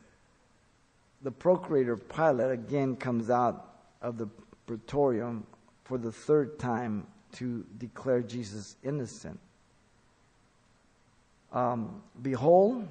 [1.20, 3.69] the procurator Pilate again comes out
[4.02, 4.28] of the
[4.66, 5.46] praetorium
[5.84, 9.38] for the third time to declare Jesus innocent.
[11.52, 12.88] Um, Behold,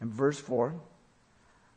[0.00, 0.74] in verse 4,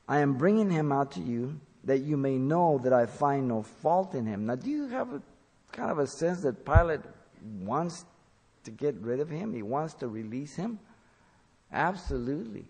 [0.08, 3.64] I am bringing him out to you that you may know that I find no
[3.64, 4.46] fault in him.
[4.46, 5.22] Now, do you have a
[5.72, 7.02] kind of a sense that Pilate
[7.62, 8.06] wants
[8.66, 9.54] to get rid of him?
[9.54, 10.80] He wants to release him?
[11.72, 12.66] Absolutely.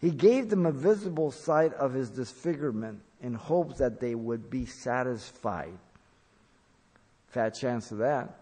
[0.00, 4.66] He gave them a visible sight of his disfigurement in hopes that they would be
[4.66, 5.78] satisfied.
[7.28, 8.36] Fat chance of that.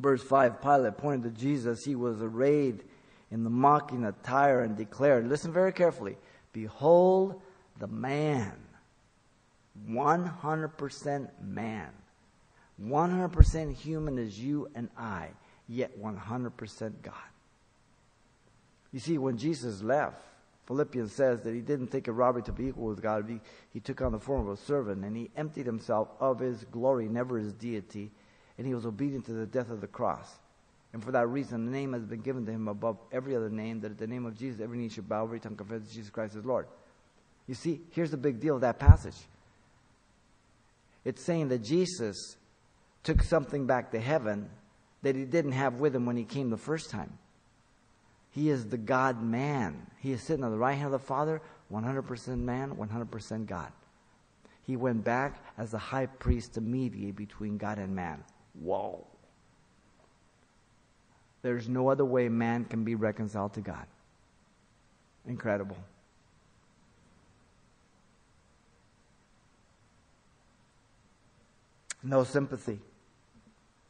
[0.00, 1.84] Verse 5 Pilate pointed to Jesus.
[1.84, 2.82] He was arrayed
[3.30, 6.16] in the mocking attire and declared, Listen very carefully,
[6.52, 7.40] Behold
[7.78, 8.52] the man.
[9.88, 11.88] 100% man.
[12.80, 15.28] 100% human as you and I,
[15.68, 17.14] yet 100% God.
[18.92, 20.20] You see, when Jesus left,
[20.72, 23.28] Philippians says that he didn't think of robbery to be equal with God.
[23.28, 23.40] He,
[23.74, 27.08] he took on the form of a servant and he emptied himself of his glory,
[27.08, 28.10] never his deity,
[28.56, 30.38] and he was obedient to the death of the cross.
[30.94, 33.80] And for that reason, the name has been given to him above every other name,
[33.80, 36.08] that at the name of Jesus, every knee should bow, every tongue confess that Jesus
[36.08, 36.66] Christ is Lord.
[37.46, 39.16] You see, here's the big deal of that passage.
[41.04, 42.36] It's saying that Jesus
[43.02, 44.48] took something back to heaven
[45.02, 47.18] that he didn't have with him when he came the first time.
[48.32, 49.86] He is the God man.
[50.00, 51.40] He is sitting on the right hand of the Father,
[51.70, 53.70] 100% man, 100% God.
[54.64, 58.24] He went back as the high priest to mediate between God and man.
[58.54, 59.06] Whoa.
[61.42, 63.86] There's no other way man can be reconciled to God.
[65.26, 65.76] Incredible.
[72.02, 72.80] No sympathy.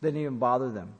[0.02, 0.94] Didn't even bother them.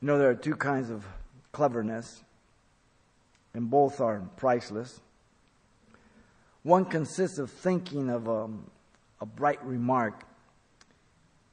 [0.00, 1.04] You know, there are two kinds of
[1.52, 2.22] cleverness.
[3.54, 5.00] and both are priceless.
[6.62, 8.48] One consists of thinking of a,
[9.20, 10.24] a bright remark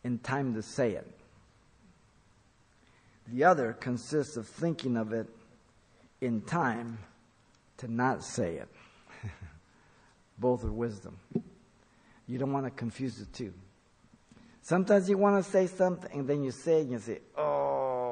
[0.04, 1.08] in time to say it.
[3.28, 5.28] The other consists of thinking of it
[6.20, 6.98] in time
[7.78, 8.68] to not say it.
[10.38, 11.18] Both are wisdom.
[12.28, 13.54] You don't want to confuse the two.
[14.62, 18.03] Sometimes you want to say something and then you say it and you say, oh,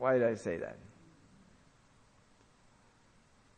[0.00, 0.78] why did I say that?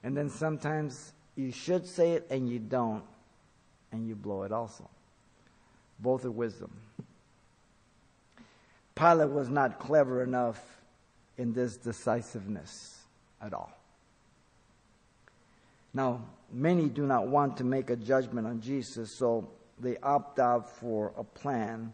[0.03, 3.05] And then sometimes you should say it and you don't,
[3.93, 4.91] and you blow it also.
[6.01, 6.73] Both are wisdom.
[8.97, 10.61] Pilate was not clever enough
[11.39, 12.99] in this decisiveness
[13.41, 13.73] at all.
[15.95, 20.69] Now, many do not want to make a judgment on Jesus, so they opt out
[20.69, 21.93] for a plan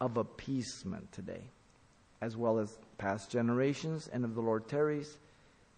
[0.00, 1.42] of appeasement today,
[2.24, 4.08] as well as past generations.
[4.10, 5.18] And if the Lord tarries,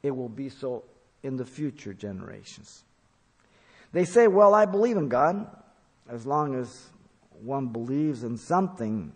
[0.04, 0.84] it will be so
[1.24, 2.84] in the future generations.
[3.92, 5.48] They say, Well, I believe in God.
[6.08, 6.88] As long as
[7.42, 9.12] one believes in something,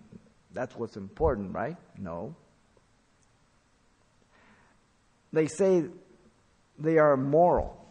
[0.53, 1.77] that's what's important, right?
[1.97, 2.35] No.
[5.33, 5.85] They say
[6.81, 7.87] they are moral,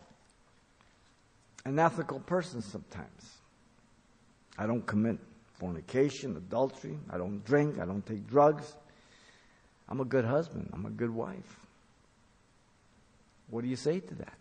[1.63, 3.37] an ethical person sometimes.
[4.57, 5.17] I don't commit
[5.53, 8.75] fornication, adultery, I don't drink, I don't take drugs.
[9.89, 11.59] I'm a good husband, I'm a good wife.
[13.49, 14.37] What do you say to that?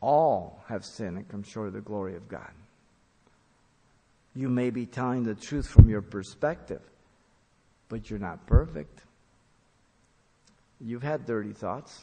[0.00, 2.50] All have sinned and come short of the glory of God.
[4.34, 6.80] You may be telling the truth from your perspective,
[7.90, 9.00] but you're not perfect.
[10.80, 12.02] You've had dirty thoughts.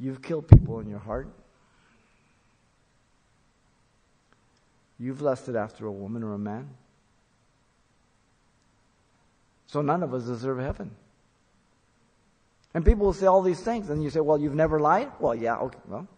[0.00, 1.28] You've killed people in your heart.
[4.98, 6.68] You've lusted after a woman or a man.
[9.70, 10.90] So none of us deserve heaven.
[12.74, 15.12] And people will say all these things, and you say, Well, you've never lied?
[15.20, 15.78] Well, yeah, okay.
[15.86, 16.08] Well,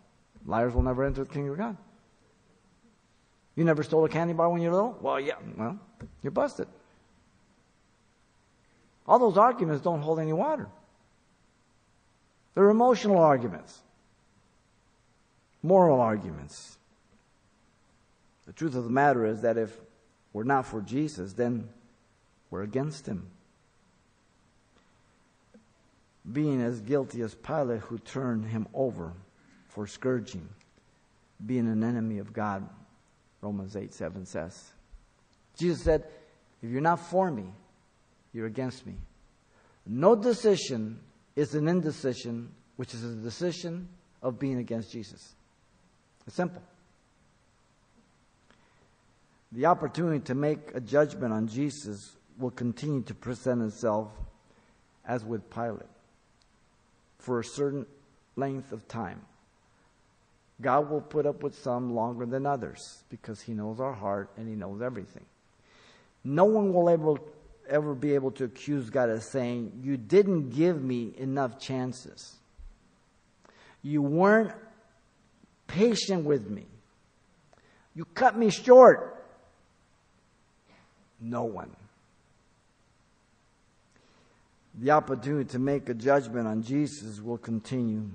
[0.46, 1.76] liars will never enter the kingdom of God.
[3.54, 4.98] You never stole a candy bar when you were little?
[5.02, 5.34] Well, yeah.
[5.54, 5.78] Well,
[6.22, 6.66] you're busted.
[9.06, 10.68] All those arguments don't hold any water.
[12.54, 13.80] They're emotional arguments,
[15.62, 16.78] moral arguments.
[18.46, 19.78] The truth of the matter is that if
[20.32, 21.68] we're not for Jesus, then
[22.50, 23.28] we're against him.
[26.30, 29.12] Being as guilty as Pilate, who turned him over
[29.68, 30.48] for scourging,
[31.44, 32.68] being an enemy of God,
[33.40, 34.72] Romans 8 7 says.
[35.58, 36.04] Jesus said,
[36.62, 37.46] If you're not for me,
[38.32, 38.94] you're against me.
[39.85, 41.00] No decision
[41.35, 43.88] is an indecision, which is a decision
[44.22, 45.35] of being against Jesus.
[46.26, 46.62] It's simple.
[49.50, 54.08] The opportunity to make a judgment on Jesus will continue to present itself
[55.04, 55.82] as with Pilate
[57.22, 57.87] for a certain
[58.37, 59.20] length of time.
[60.61, 64.48] God will put up with some longer than others because He knows our heart and
[64.48, 65.24] He knows everything.
[66.24, 67.14] No one will ever,
[67.68, 72.37] ever be able to accuse God of saying, You didn't give me enough chances.
[73.82, 74.52] You weren't
[75.66, 76.66] patient with me.
[77.94, 79.24] You cut me short.
[81.20, 81.70] No one.
[84.74, 88.11] The opportunity to make a judgment on Jesus will continue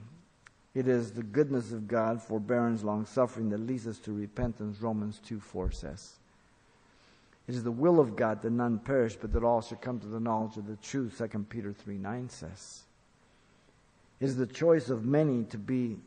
[0.77, 5.19] it is the goodness of God, forbearance, long suffering that leads us to repentance, Romans
[5.25, 6.17] 2 4 says.
[7.47, 10.05] It is the will of God that none perish, but that all should come to
[10.05, 12.83] the knowledge of the truth, 2 Peter 3 9 says.
[14.19, 15.97] It is the choice of many to be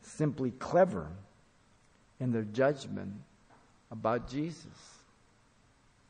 [0.00, 1.08] simply clever
[2.18, 3.12] in their judgment
[3.90, 4.64] about Jesus.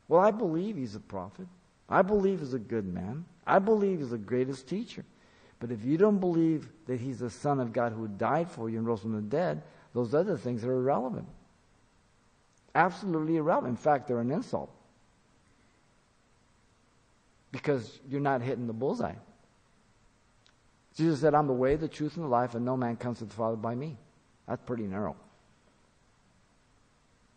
[0.07, 1.49] Well, I believe he's a prophet.
[1.93, 3.27] I believe he's a good man.
[3.47, 5.05] I believe he's the greatest teacher.
[5.61, 8.79] But if you don't believe that he's the Son of God who died for you
[8.79, 11.29] and rose from the dead, those other things are irrelevant.
[12.75, 13.73] Absolutely irrelevant.
[13.73, 14.75] In fact, they're an insult.
[17.53, 19.15] Because you're not hitting the bullseye.
[20.97, 23.27] Jesus said, I'm the way, the truth, and the life, and no man comes to
[23.27, 23.99] the Father by me.
[24.49, 25.15] That's pretty narrow.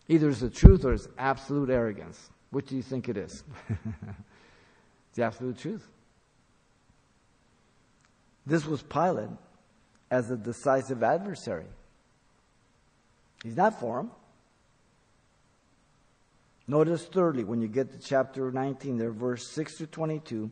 [0.07, 2.29] Either it's the truth or it's absolute arrogance.
[2.51, 3.43] Which do you think it is?
[5.15, 5.87] the absolute truth.
[8.45, 9.29] This was Pilate
[10.11, 11.65] as a decisive adversary.
[13.43, 14.11] He's not for him.
[16.67, 20.49] Notice thirdly, when you get to chapter 19, there, verse 6 to 22,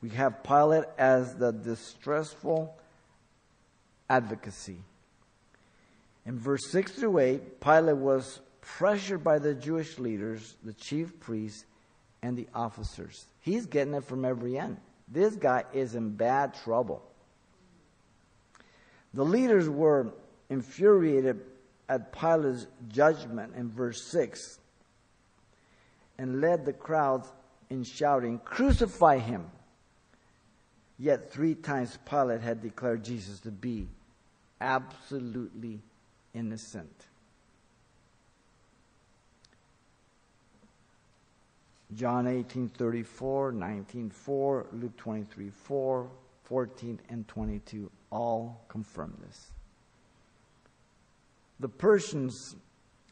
[0.00, 2.74] we have Pilate as the distressful
[4.08, 4.78] advocacy.
[6.24, 11.64] In verse 6 through 8, Pilate was pressured by the Jewish leaders, the chief priests,
[12.22, 13.26] and the officers.
[13.40, 14.78] He's getting it from every end.
[15.06, 17.02] This guy is in bad trouble.
[19.14, 20.12] The leaders were
[20.50, 21.40] infuriated
[21.88, 24.58] at Pilate's judgment in verse 6
[26.18, 27.28] and led the crowds
[27.70, 29.50] in shouting, Crucify him!
[30.98, 33.86] Yet three times Pilate had declared Jesus to be
[34.60, 35.80] absolutely
[36.34, 37.06] innocent.
[41.94, 46.10] John 18, 34, 19, 4, Luke 23, 4,
[46.44, 49.50] 14, and 22 all confirm this.
[51.60, 52.54] The Persians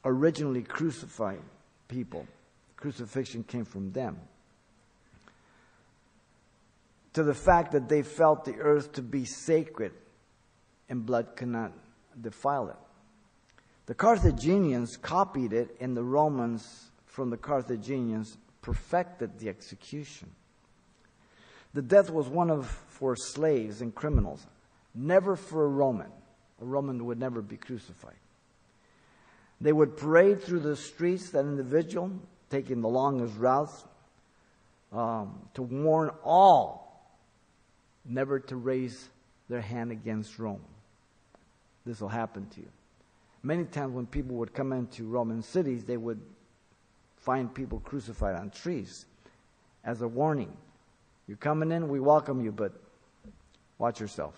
[0.04, 1.40] originally crucified
[1.88, 2.26] people.
[2.76, 4.18] Crucifixion came from them.
[7.14, 9.92] To the fact that they felt the earth to be sacred
[10.88, 11.72] and blood cannot
[12.20, 12.76] defile it.
[13.86, 20.28] The Carthaginians copied it, and the Romans from the Carthaginians perfected the execution.
[21.72, 24.44] The death was one of for slaves and criminals,
[24.92, 26.10] never for a Roman.
[26.60, 28.16] A Roman would never be crucified.
[29.60, 32.10] They would parade through the streets, that individual,
[32.50, 33.84] taking the longest routes,
[34.92, 37.08] um, to warn all
[38.04, 39.08] never to raise
[39.48, 40.64] their hand against Rome.
[41.84, 42.68] This will happen to you.
[43.44, 46.20] Many times when people would come into Roman cities, they would
[47.26, 49.04] find people crucified on trees
[49.84, 50.56] as a warning.
[51.26, 52.72] You're coming in, we welcome you, but
[53.78, 54.34] watch yourself.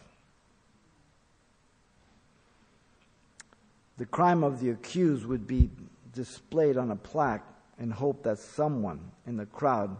[3.99, 5.68] The crime of the accused would be
[6.14, 7.45] displayed on a plaque
[7.78, 9.95] in hope that someone in the crowd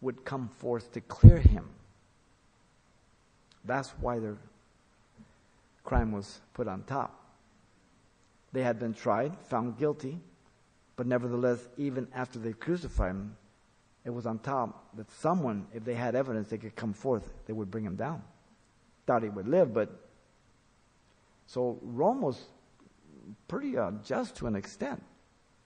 [0.00, 1.68] would come forth to clear him.
[3.64, 4.36] That's why their
[5.84, 7.14] crime was put on top.
[8.52, 10.18] They had been tried, found guilty,
[11.00, 13.34] but nevertheless, even after they crucified him,
[14.04, 17.54] it was on top that someone, if they had evidence, they could come forth, they
[17.54, 18.22] would bring him down.
[19.06, 19.88] Thought he would live, but
[21.46, 22.38] so Rome was
[23.48, 25.02] pretty uh, just to an extent.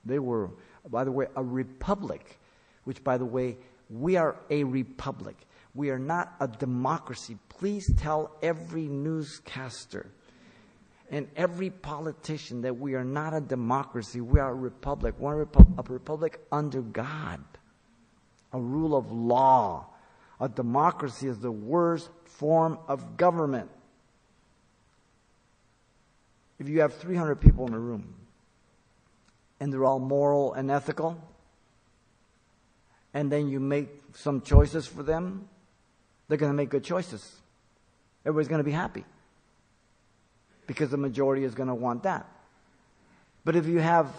[0.05, 0.51] They were,
[0.89, 2.39] by the way, a republic,
[2.85, 3.57] which, by the way,
[3.91, 5.37] we are a republic.
[5.75, 7.39] We are not a democracy.
[7.49, 10.13] Please tell every newscaster
[11.11, 15.15] and every politician that we are not a democracy, we are a republic.
[15.19, 17.45] A, repu- a republic under God,
[18.53, 19.87] a rule of law.
[20.41, 23.71] A democracy is the worst form of government.
[26.59, 28.15] If you have 300 people in a room
[29.61, 31.21] and they're all moral and ethical,
[33.13, 35.49] and then you make some choices for them,
[36.27, 37.37] they're going to make good choices.
[38.25, 39.05] Everybody's going to be happy
[40.67, 42.27] because the majority is going to want that.
[43.45, 44.15] But if you have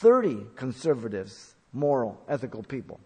[0.00, 3.00] 30 conservatives, moral, ethical people,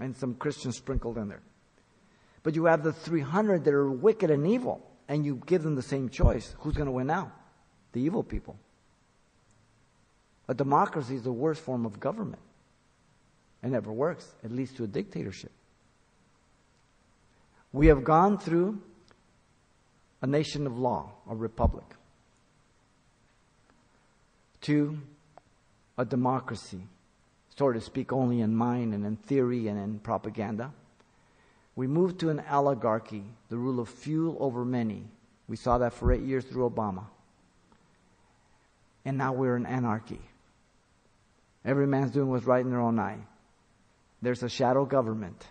[0.00, 1.42] and some Christians sprinkled in there,
[2.42, 5.82] but you have the 300 that are wicked and evil, and you give them the
[5.82, 7.30] same choice, who's going to win out?
[7.92, 8.56] The evil people.
[10.48, 12.42] A democracy is the worst form of government.
[13.62, 14.26] It never works.
[14.42, 15.52] It leads to a dictatorship.
[17.72, 18.80] We have gone through
[20.22, 21.84] a nation of law, a republic,
[24.62, 24.98] to
[25.98, 26.80] a democracy,
[27.56, 30.72] so to speak, only in mind and in theory and in propaganda.
[31.74, 35.04] We moved to an oligarchy, the rule of few over many.
[35.48, 37.04] We saw that for eight years through Obama.
[39.04, 40.20] And now we're in anarchy.
[41.64, 43.18] Every man's doing what's right in their own eye.
[44.20, 45.46] There's a shadow government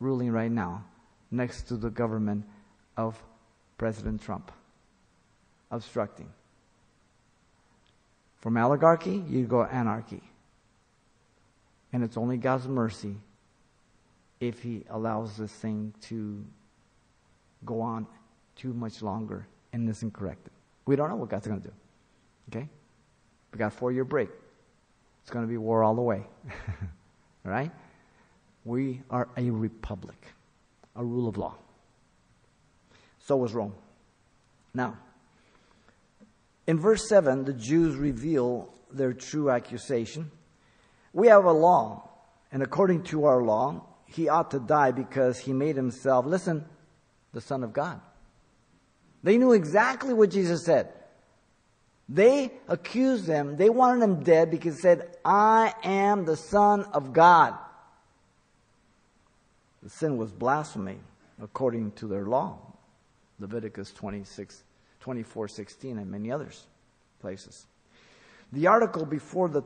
[0.00, 0.84] ruling right now
[1.30, 2.44] next to the government
[2.96, 3.20] of
[3.78, 4.50] President Trump
[5.70, 6.28] obstructing.
[8.40, 10.22] From oligarchy, you go anarchy.
[11.92, 13.14] And it's only God's mercy
[14.40, 16.44] if He allows this thing to
[17.64, 18.06] go on
[18.56, 20.52] too much longer and isn't corrected.
[20.86, 21.74] We don't know what God's going to do.
[22.50, 22.68] Okay?
[23.52, 24.28] We got a four year break.
[25.22, 26.22] It's going to be war all the way.
[27.44, 27.70] all right?
[28.64, 30.16] We are a republic,
[30.96, 31.54] a rule of law.
[33.28, 33.74] So was Rome.
[34.72, 34.96] Now,
[36.66, 40.30] in verse 7, the Jews reveal their true accusation.
[41.12, 42.08] We have a law,
[42.50, 46.64] and according to our law, he ought to die because he made himself, listen,
[47.34, 48.00] the Son of God.
[49.22, 50.90] They knew exactly what Jesus said.
[52.08, 57.12] They accused them, they wanted him dead because he said, I am the Son of
[57.12, 57.52] God.
[59.82, 61.00] The sin was blasphemy
[61.42, 62.60] according to their law.
[63.38, 66.66] Leviticus 24:16 and many others
[67.20, 67.66] places.
[68.52, 69.62] The article before the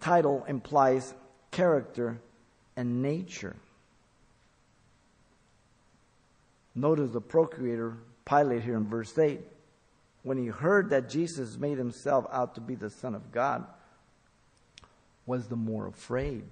[0.00, 1.14] title implies
[1.50, 2.20] character
[2.76, 3.56] and nature.
[6.74, 7.96] Notice the procurator,
[8.26, 9.40] Pilate, here in verse 8.
[10.22, 13.64] When he heard that Jesus made himself out to be the Son of God,
[15.24, 16.44] was the more afraid.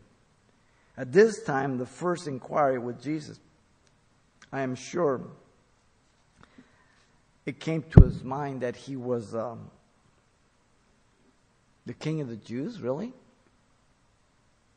[0.96, 3.40] At this time, the first inquiry with Jesus,
[4.52, 5.20] I am sure,
[7.46, 9.70] it came to his mind that he was um,
[11.86, 13.12] the king of the Jews, really?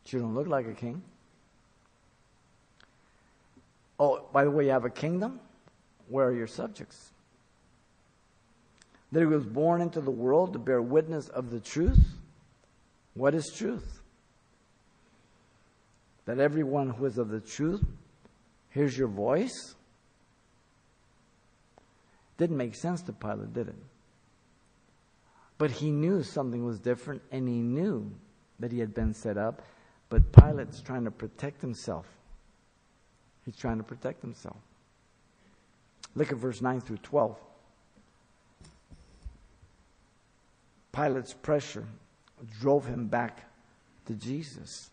[0.08, 1.02] You don't look like a king.
[4.00, 5.40] Oh, by the way, you have a kingdom?
[6.08, 7.12] Where are your subjects?
[9.12, 12.00] That he was born into the world to bear witness of the truth.
[13.16, 14.02] What is truth?
[16.26, 17.84] That everyone who is of the truth
[18.70, 19.76] hears your voice?
[22.38, 23.76] Didn't make sense to Pilate, did it?
[25.58, 28.12] But he knew something was different and he knew
[28.60, 29.64] that he had been set up.
[30.10, 32.06] But Pilate's trying to protect himself.
[33.46, 34.58] He's trying to protect himself.
[36.16, 37.38] Look at verse 9 through 12.
[40.92, 41.86] Pilate's pressure
[42.60, 43.50] drove him back
[44.06, 44.90] to Jesus.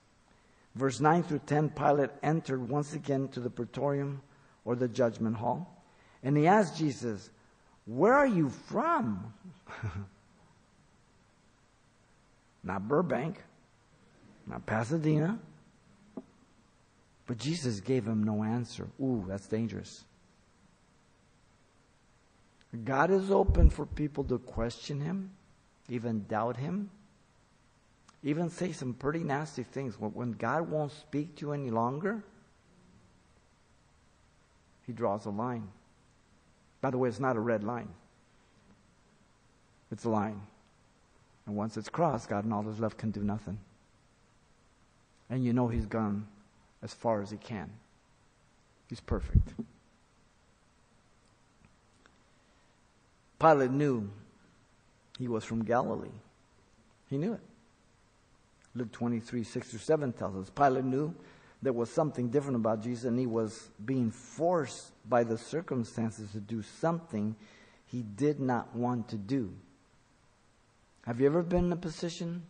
[0.74, 4.20] Verse 9 through 10 Pilate entered once again to the praetorium
[4.64, 5.82] or the judgment hall,
[6.22, 7.30] and he asked Jesus,
[7.86, 9.32] Where are you from?
[12.62, 13.42] not Burbank,
[14.46, 15.38] not Pasadena.
[17.26, 18.88] But Jesus gave him no answer.
[19.00, 20.04] Ooh, that's dangerous.
[22.84, 25.30] God is open for people to question him,
[25.88, 26.90] even doubt him,
[28.22, 29.94] even say some pretty nasty things.
[29.98, 32.24] When God won't speak to you any longer,
[34.86, 35.68] he draws a line.
[36.84, 37.88] By the way, it's not a red line,
[39.90, 40.38] it's a line.
[41.46, 43.56] And once it's crossed, God and all his love can do nothing.
[45.30, 46.26] And you know He's gone
[46.82, 47.70] as far as He can.
[48.90, 49.54] He's perfect.
[53.38, 54.10] Pilate knew
[55.18, 56.08] he was from Galilee.
[57.08, 57.40] He knew it.
[58.74, 61.14] Luke 23, 6 through 7 tells us Pilate knew
[61.64, 66.38] there was something different about Jesus, and he was being forced by the circumstances to
[66.38, 67.34] do something
[67.86, 69.50] he did not want to do.
[71.06, 72.42] Have you ever been in a position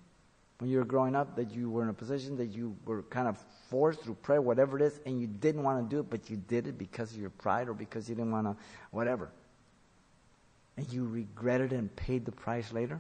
[0.58, 3.28] when you were growing up that you were in a position that you were kind
[3.28, 3.38] of
[3.70, 6.36] forced through prayer, whatever it is, and you didn't want to do it, but you
[6.36, 8.56] did it because of your pride or because you didn't want to,
[8.90, 9.30] whatever?
[10.76, 12.98] And you regretted it and paid the price later?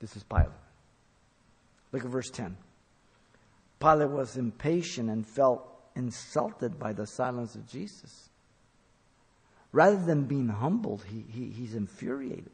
[0.00, 0.48] This is Pilate.
[1.92, 2.56] Look at verse 10.
[3.82, 5.66] Pilate was impatient and felt
[5.96, 8.28] insulted by the silence of Jesus.
[9.72, 12.50] Rather than being humbled, he, he, he's infuriated.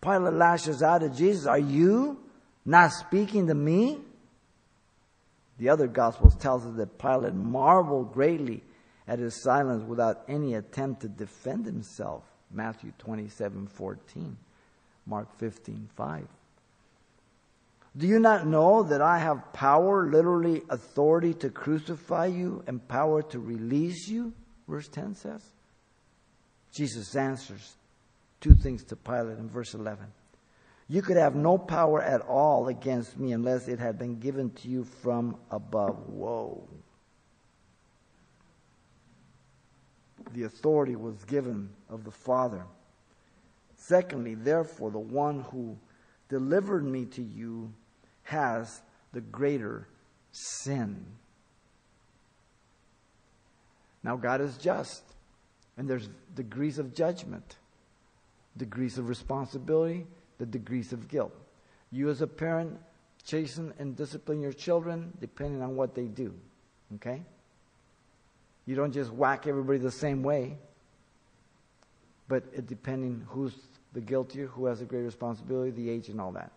[0.00, 2.18] Pilate lashes out at Jesus, Are you
[2.64, 3.98] not speaking to me?
[5.58, 8.62] The other Gospels tells us that Pilate marveled greatly
[9.06, 12.24] at his silence without any attempt to defend himself.
[12.50, 14.36] Matthew 27 14,
[15.06, 16.26] Mark 15 5.
[17.96, 23.22] Do you not know that I have power, literally authority to crucify you and power
[23.22, 24.32] to release you?
[24.66, 25.42] Verse 10 says.
[26.72, 27.76] Jesus answers,
[28.40, 30.06] two things to Pilate in verse 11.
[30.88, 34.68] You could have no power at all against me unless it had been given to
[34.68, 36.08] you from above.
[36.08, 36.66] Whoa.
[40.32, 42.64] The authority was given of the Father.
[43.76, 45.76] Secondly, therefore, the one who
[46.28, 47.72] delivered me to you
[48.24, 49.88] has the greater
[50.32, 51.04] sin.
[54.02, 55.02] Now, God is just,
[55.76, 57.56] and there's degrees of judgment
[58.56, 60.06] degrees of responsibility,
[60.38, 61.32] the degrees of guilt.
[61.90, 62.78] You, as a parent,
[63.24, 66.34] chasten and discipline your children depending on what they do.
[66.96, 67.22] Okay?
[68.66, 70.56] You don't just whack everybody the same way,
[72.28, 73.54] but it depending who's
[73.92, 76.52] the guiltier, who has a greater responsibility, the age, and all that.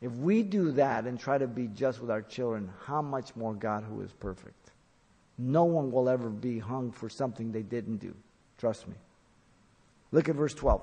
[0.00, 3.54] If we do that and try to be just with our children, how much more
[3.54, 4.70] God, who is perfect?
[5.36, 8.14] No one will ever be hung for something they didn't do.
[8.58, 8.94] Trust me.
[10.12, 10.82] Look at verse 12.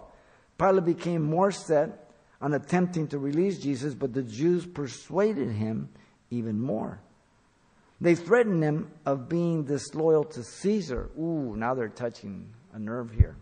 [0.58, 2.12] Pilate became more set
[2.42, 5.90] on attempting to release Jesus, but the Jews persuaded him
[6.30, 7.00] even more.
[8.02, 11.10] They threatened him of being disloyal to Caesar.
[11.18, 13.38] Ooh, now they're touching a nerve here.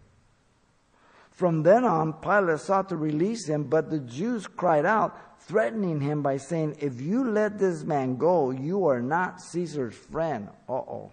[1.34, 6.22] From then on, Pilate sought to release him, but the Jews cried out, threatening him
[6.22, 10.50] by saying, If you let this man go, you are not Caesar's friend.
[10.70, 11.12] Uh oh.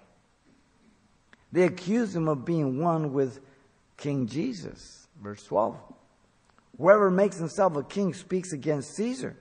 [1.53, 3.41] They accused him of being one with
[3.97, 5.09] King Jesus.
[5.23, 5.77] Verse 12.
[6.77, 9.37] Whoever makes himself a king speaks against Caesar.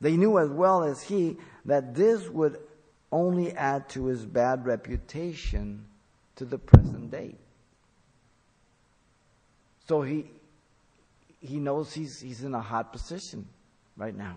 [0.00, 2.58] They knew as well as he that this would
[3.10, 5.86] only add to his bad reputation
[6.36, 7.36] to the present day.
[9.92, 10.24] So he,
[11.38, 13.46] he knows he's, he's in a hot position
[13.98, 14.36] right now.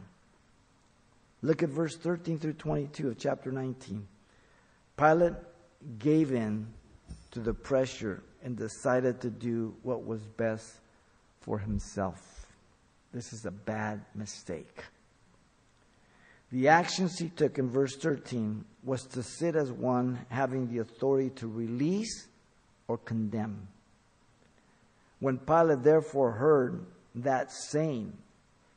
[1.41, 4.05] Look at verse 13 through 22 of chapter 19.
[4.97, 5.35] Pilate
[5.97, 6.67] gave in
[7.31, 10.73] to the pressure and decided to do what was best
[11.39, 12.47] for himself.
[13.13, 14.83] This is a bad mistake.
[16.51, 21.29] The actions he took in verse 13 was to sit as one having the authority
[21.35, 22.27] to release
[22.89, 23.69] or condemn.
[25.25, 28.15] When Pilate therefore heard that saying,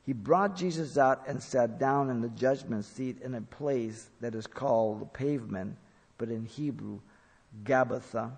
[0.03, 4.33] he brought Jesus out and sat down in the judgment seat in a place that
[4.33, 5.77] is called the pavement,
[6.17, 7.01] but in Hebrew,
[7.63, 8.31] Gabbatha.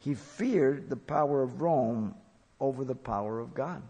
[0.00, 2.14] He feared the power of Rome
[2.60, 3.80] over the power of God.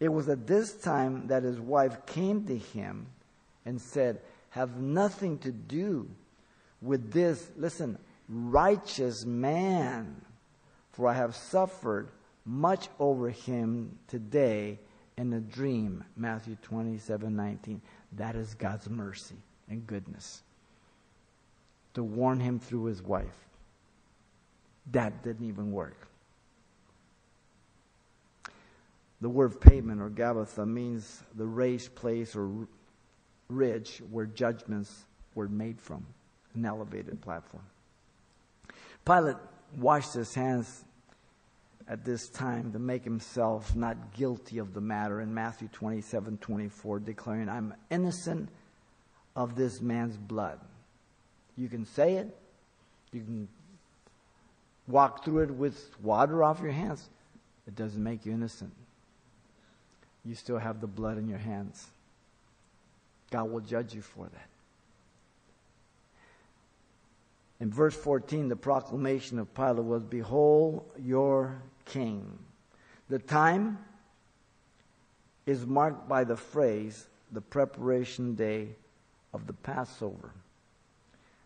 [0.00, 3.08] It was at this time that his wife came to him
[3.66, 6.08] and said, Have nothing to do
[6.80, 7.98] with this, listen,
[8.30, 10.23] righteous man,
[10.94, 12.08] for I have suffered
[12.44, 14.78] much over him today
[15.16, 16.04] in a dream.
[16.16, 17.82] Matthew 27 19.
[18.12, 19.36] That is God's mercy
[19.68, 20.42] and goodness.
[21.94, 23.26] To warn him through his wife.
[24.92, 26.08] That didn't even work.
[29.20, 32.50] The word pavement or Gabbatha means the raised place or
[33.48, 36.04] ridge where judgments were made from,
[36.54, 37.62] an elevated platform.
[39.04, 39.36] Pilate
[39.76, 40.84] washed his hands
[41.88, 47.00] at this time to make himself not guilty of the matter in Matthew 27 24,
[47.00, 48.48] declaring, I'm innocent
[49.36, 50.58] of this man's blood.
[51.56, 52.34] You can say it,
[53.12, 53.48] you can
[54.88, 57.08] walk through it with water off your hands.
[57.66, 58.72] It doesn't make you innocent.
[60.24, 61.86] You still have the blood in your hands.
[63.30, 64.48] God will judge you for that.
[67.64, 72.38] In verse 14, the proclamation of Pilate was Behold your king.
[73.08, 73.78] The time
[75.46, 78.68] is marked by the phrase, the preparation day
[79.32, 80.30] of the Passover.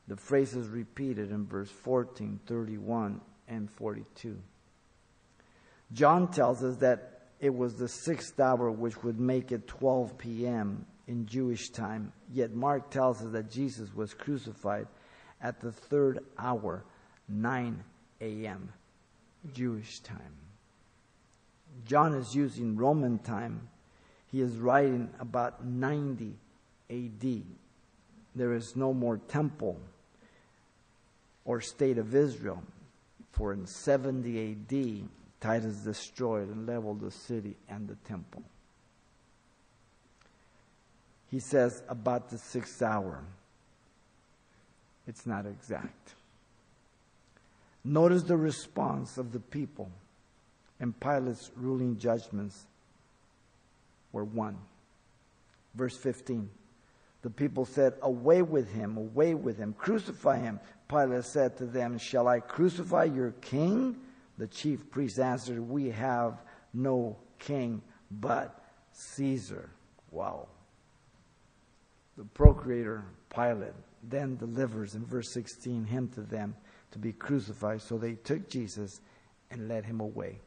[0.08, 4.36] The phrase is repeated in verse 14, 31, and 42.
[5.92, 10.84] John tells us that it was the sixth hour which would make it 12 p.m.
[11.06, 12.12] in Jewish time.
[12.32, 14.88] Yet Mark tells us that Jesus was crucified
[15.42, 16.84] at the third hour,
[17.28, 17.84] 9
[18.20, 18.72] a.m.
[19.54, 20.18] Jewish time.
[21.86, 23.68] John is using Roman time.
[24.30, 26.34] He is writing about 90
[26.90, 27.42] AD.
[28.34, 29.78] There is no more temple
[31.44, 32.62] or state of Israel.
[33.32, 35.08] For in 70 AD,
[35.40, 38.42] Titus destroyed and leveled the city and the temple.
[41.30, 43.22] He says about the sixth hour.
[45.08, 46.14] It's not exact.
[47.82, 49.90] Notice the response of the people
[50.78, 52.66] and Pilate's ruling judgments
[54.12, 54.58] were one.
[55.74, 56.50] Verse 15.
[57.22, 60.60] The people said, Away with him, away with him, crucify him.
[60.88, 63.96] Pilate said to them, Shall I crucify your king?
[64.36, 66.42] The chief priests answered, We have
[66.72, 69.70] no king but Caesar.
[70.10, 70.48] Wow.
[72.16, 73.04] The procurator,
[73.34, 76.54] Pilate, then delivers in verse 16 him to them
[76.92, 77.82] to be crucified.
[77.82, 79.00] So they took Jesus
[79.50, 80.40] and led him away.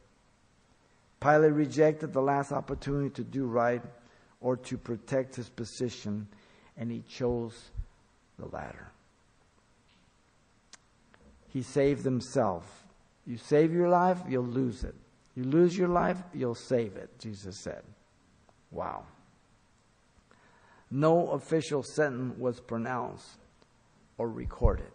[1.20, 3.82] Pilate rejected the last opportunity to do right
[4.40, 6.26] or to protect his position,
[6.76, 7.70] and he chose
[8.38, 8.90] the latter.
[11.48, 12.84] He saved himself.
[13.24, 14.96] You save your life, you'll lose it.
[15.36, 17.82] You lose your life, you'll save it, Jesus said.
[18.72, 19.04] Wow.
[20.90, 23.38] No official sentence was pronounced
[24.22, 24.92] or recorded,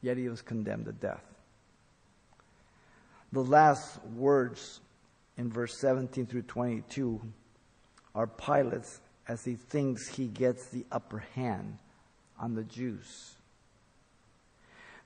[0.00, 1.22] yet he was condemned to death.
[3.30, 4.80] The last words
[5.36, 7.20] in verse 17 through 22
[8.14, 11.76] are Pilate's as he thinks he gets the upper hand
[12.38, 13.34] on the Jews.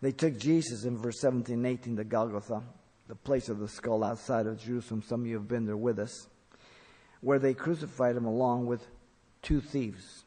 [0.01, 2.62] They took Jesus in verse 17 and 18 to Golgotha,
[3.09, 5.03] the place of the skull outside of Jerusalem.
[5.03, 6.28] Some of you have been there with us,
[7.22, 8.86] where they crucified him along with
[9.42, 10.24] two thieves.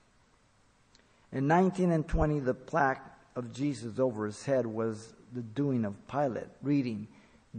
[1.32, 3.04] In 19 and 20, the plaque
[3.36, 7.08] of Jesus over his head was the doing of Pilate, reading,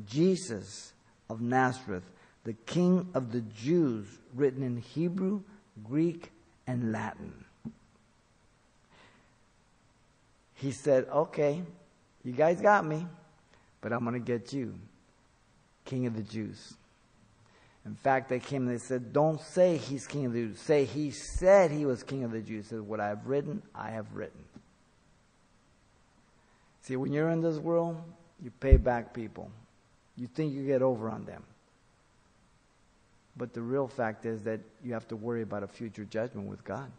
[0.07, 0.93] Jesus
[1.29, 2.05] of Nazareth,
[2.45, 5.43] the King of the Jews, written in Hebrew,
[5.85, 6.33] Greek,
[6.67, 7.33] and Latin.
[10.55, 11.63] He said, Okay,
[12.25, 13.07] you guys got me,
[13.81, 14.75] but I'm going to get you,
[15.85, 16.75] King of the Jews.
[17.89, 20.61] In fact, they came and they said, Don't say he's King of the Jews.
[20.61, 22.67] Say he said he was King of the Jews.
[22.67, 24.45] He said, What I have written, I have written.
[26.83, 27.99] See, when you're in this world,
[28.43, 29.51] you pay back people.
[30.17, 31.43] You think you get over on them.
[33.39, 36.63] But the real fact is that you have to worry about a future judgment with
[36.65, 36.91] God.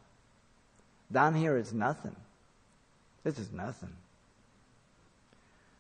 [1.12, 2.16] Down here, it's nothing.
[3.24, 3.94] This is nothing.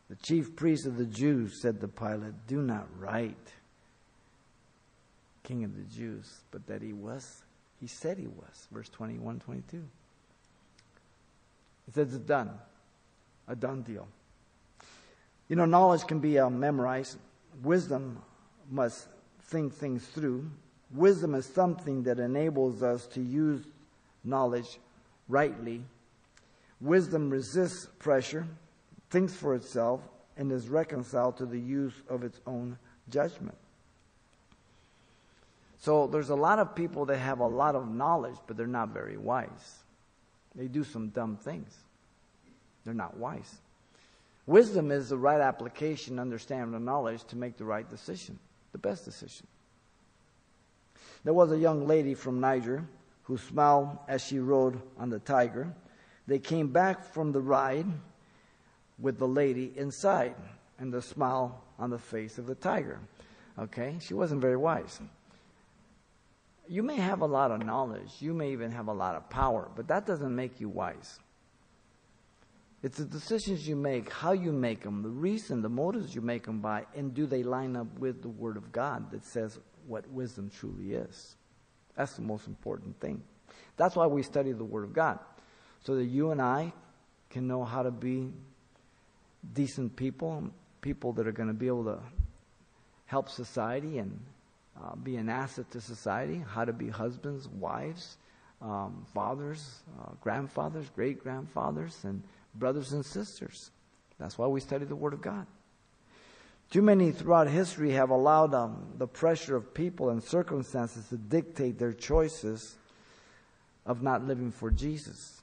[0.07, 3.53] The chief priest of the Jews said to Pilate, Do not write
[5.49, 7.41] King of the Jews, but that he was.
[7.81, 8.67] He said he was.
[8.71, 9.83] Verse 21 22.
[11.87, 12.51] It says it's done.
[13.47, 14.07] A done deal.
[15.47, 17.17] You know, knowledge can be uh, memorized.
[17.63, 18.21] Wisdom
[18.69, 19.07] must
[19.45, 20.51] think things through.
[20.93, 23.65] Wisdom is something that enables us to use
[24.23, 24.77] knowledge
[25.27, 25.81] rightly.
[26.79, 28.45] Wisdom resists pressure,
[29.09, 30.01] thinks for itself,
[30.37, 32.77] and is reconciled to the use of its own
[33.09, 33.57] judgment.
[35.79, 38.89] So there's a lot of people that have a lot of knowledge, but they're not
[38.89, 39.79] very wise.
[40.53, 41.73] They do some dumb things.
[42.83, 43.57] They're not wise.
[44.45, 48.39] Wisdom is the right application, understanding of knowledge to make the right decision,
[48.71, 49.47] the best decision.
[51.23, 52.83] There was a young lady from Niger
[53.23, 55.71] who smiled as she rode on the tiger.
[56.27, 57.85] They came back from the ride
[58.97, 60.35] with the lady inside
[60.77, 62.99] and the smile on the face of the tiger.
[63.57, 63.97] Okay?
[64.01, 64.99] She wasn't very wise.
[66.69, 69.67] You may have a lot of knowledge, you may even have a lot of power,
[69.75, 71.19] but that doesn't make you wise.
[72.83, 76.45] It's the decisions you make, how you make them, the reason, the motives you make
[76.45, 80.07] them by, and do they line up with the Word of God that says what
[80.11, 81.35] wisdom truly is?
[81.95, 83.23] That's the most important thing.
[83.75, 85.17] That's why we study the Word of God,
[85.83, 86.71] so that you and I
[87.31, 88.31] can know how to be
[89.53, 90.51] decent people,
[90.81, 91.99] people that are going to be able to
[93.07, 94.19] help society and
[94.83, 98.17] uh, be an asset to society, how to be husbands, wives,
[98.61, 102.21] um, fathers, uh, grandfathers, great grandfathers, and
[102.55, 103.71] brothers and sisters.
[104.19, 105.45] That's why we study the Word of God.
[106.69, 111.79] Too many throughout history have allowed um, the pressure of people and circumstances to dictate
[111.79, 112.75] their choices
[113.85, 115.41] of not living for Jesus,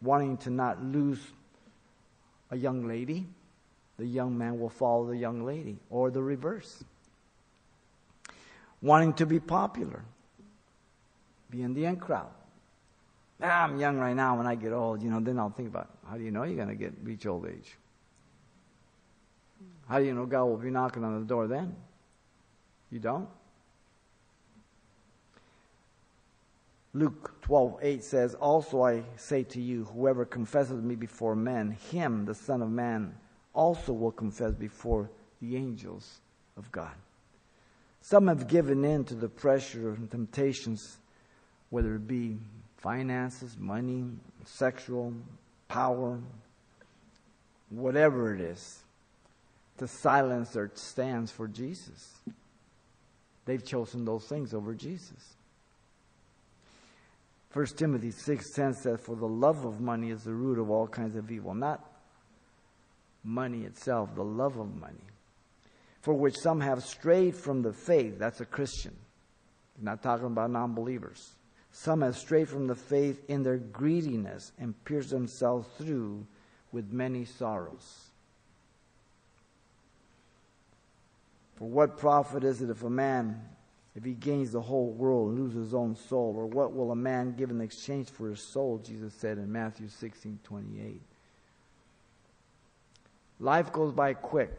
[0.00, 1.20] wanting to not lose
[2.50, 3.26] a young lady.
[3.98, 6.84] The young man will follow the young lady, or the reverse.
[8.80, 10.04] Wanting to be popular,
[11.50, 12.30] be in the in crowd.
[13.42, 14.36] Ah, I'm young right now.
[14.36, 16.56] When I get old, you know, then I'll think about how do you know you're
[16.56, 17.76] going to get reach old age?
[19.88, 21.74] How do you know God will be knocking on the door then?
[22.90, 23.28] You don't?
[26.94, 32.34] Luke 12:8 says, "Also I say to you, whoever confesses me before men, him the
[32.34, 33.14] Son of man
[33.54, 35.10] also will confess before
[35.40, 36.20] the angels
[36.56, 36.94] of God."
[38.10, 40.96] Some have given in to the pressure and temptations,
[41.68, 42.38] whether it be
[42.78, 44.06] finances, money,
[44.46, 45.12] sexual,
[45.68, 46.18] power,
[47.68, 48.82] whatever it is,
[49.76, 52.14] to silence their stands for Jesus.
[53.44, 55.34] They've chosen those things over Jesus.
[57.52, 60.88] 1 Timothy 6 10 says, For the love of money is the root of all
[60.88, 61.52] kinds of evil.
[61.52, 61.84] Not
[63.22, 65.04] money itself, the love of money.
[66.08, 68.18] For which some have strayed from the faith.
[68.18, 68.96] That's a Christian.
[69.76, 71.34] He's not talking about non believers.
[71.70, 76.26] Some have strayed from the faith in their greediness and pierced themselves through
[76.72, 78.06] with many sorrows.
[81.56, 83.42] For what profit is it if a man,
[83.94, 86.34] if he gains the whole world and loses his own soul?
[86.38, 88.78] Or what will a man give in exchange for his soul?
[88.78, 91.02] Jesus said in Matthew 16 28.
[93.40, 94.58] Life goes by quick.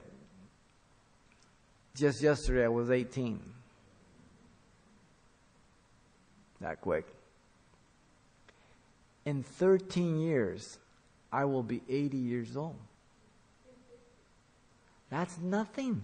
[2.00, 3.42] Just yesterday, I was 18.
[6.62, 7.06] That quick.
[9.26, 10.78] In 13 years,
[11.30, 12.78] I will be 80 years old.
[15.10, 16.02] That's nothing.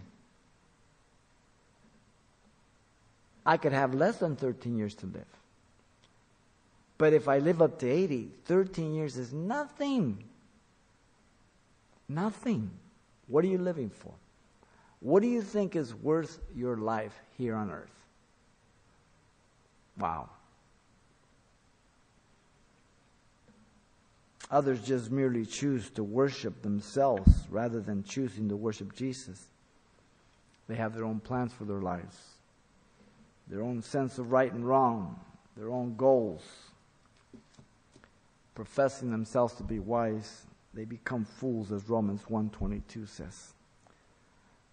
[3.45, 5.23] I could have less than 13 years to live.
[6.97, 10.25] But if I live up to 80, 13 years is nothing.
[12.09, 12.69] Nothing.
[13.27, 14.11] What are you living for?
[15.05, 17.93] What do you think is worth your life here on earth?
[19.99, 20.31] Wow.
[24.49, 29.45] Others just merely choose to worship themselves rather than choosing to worship Jesus.
[30.67, 32.17] They have their own plans for their lives,
[33.47, 35.19] their own sense of right and wrong,
[35.55, 36.41] their own goals.
[38.55, 43.54] Professing themselves to be wise, they become fools as Romans 1:22 says.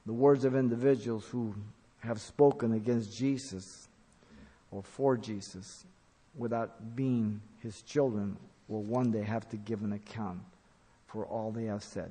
[0.06, 1.54] The words of individuals who
[2.00, 3.88] have spoken against Jesus
[4.70, 5.84] or for Jesus
[6.36, 8.36] without being his children
[8.68, 10.40] will one day have to give an account
[11.06, 12.10] for all they have said.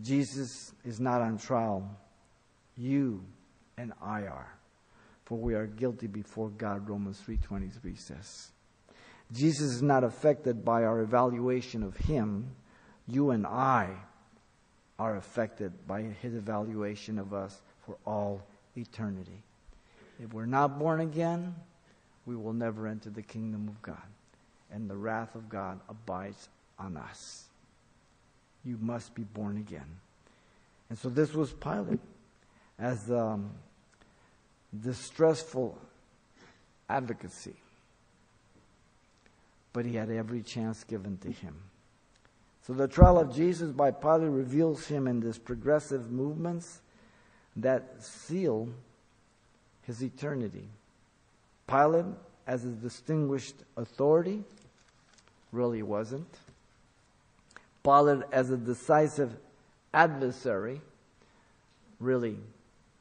[0.00, 1.88] Jesus is not on trial.
[2.76, 3.22] You
[3.76, 4.54] and I are.
[5.24, 8.50] For we are guilty before God, Romans 3.23 says.
[9.32, 12.50] Jesus is not affected by our evaluation of him.
[13.06, 13.90] You and I
[14.98, 18.42] are affected by his evaluation of us for all
[18.76, 19.42] eternity.
[20.22, 21.54] If we're not born again,
[22.26, 23.96] we will never enter the kingdom of God.
[24.72, 27.44] And the wrath of God abides on us.
[28.64, 30.00] You must be born again.
[30.88, 32.00] And so this was Pilate
[32.78, 33.50] as um,
[34.82, 35.78] distressful
[36.88, 37.54] advocacy.
[39.72, 41.54] But he had every chance given to him.
[42.66, 46.80] So the trial of Jesus by Pilate reveals him in these progressive movements
[47.56, 48.70] that seal
[49.82, 50.66] his eternity.
[51.66, 52.06] Pilate,
[52.46, 54.42] as a distinguished authority,
[55.52, 56.26] really wasn't.
[57.82, 59.36] Pilate, as a decisive
[59.92, 60.80] adversary,
[62.00, 62.38] really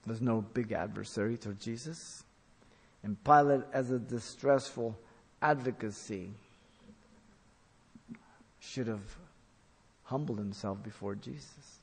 [0.05, 2.25] was no big adversary to Jesus.
[3.01, 4.97] And Pilate, as a distressful
[5.41, 6.31] advocacy,
[8.59, 9.01] should have
[10.13, 11.79] humbled himself before Jesus.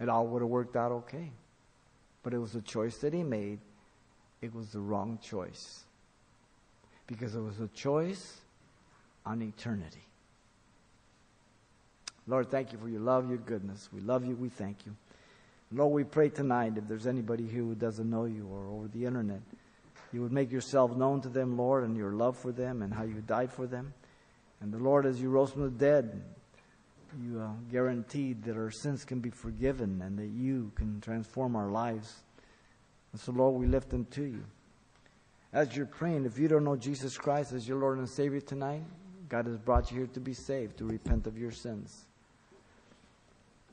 [0.00, 1.32] It all would have worked out okay.
[2.22, 3.58] But it was a choice that he made.
[4.40, 5.82] It was the wrong choice.
[7.08, 8.38] Because it was a choice
[9.26, 10.04] on eternity.
[12.28, 13.88] Lord, thank you for your love, your goodness.
[13.92, 14.36] We love you.
[14.36, 14.94] We thank you.
[15.72, 19.06] Lord, we pray tonight if there's anybody here who doesn't know you or over the
[19.06, 19.40] internet,
[20.12, 23.02] you would make yourself known to them, Lord, and your love for them and how
[23.02, 23.92] you died for them.
[24.60, 26.22] And the Lord, as you rose from the dead,
[27.22, 31.68] you uh, guaranteed that our sins can be forgiven and that you can transform our
[31.68, 32.22] lives.
[33.12, 34.44] And so, Lord, we lift them to you.
[35.52, 38.82] As you're praying, if you don't know Jesus Christ as your Lord and Savior tonight,
[39.28, 42.04] God has brought you here to be saved, to repent of your sins.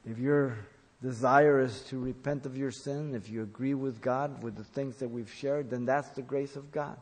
[0.05, 0.57] If your
[1.01, 4.97] desire is to repent of your sin, if you agree with God with the things
[4.97, 6.97] that we've shared, then that's the grace of God.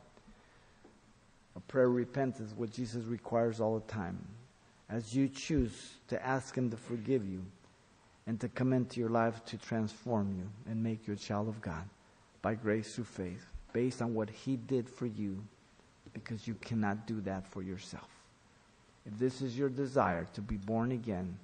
[1.55, 4.17] A prayer of repentance, what Jesus requires all the time
[4.93, 7.43] as you choose to ask Him to forgive you
[8.27, 11.59] and to come into your life to transform you and make you a child of
[11.61, 11.83] God
[12.43, 15.43] by grace through faith, based on what He did for you,
[16.13, 18.07] because you cannot do that for yourself.
[19.05, 21.37] If this is your desire to be born again,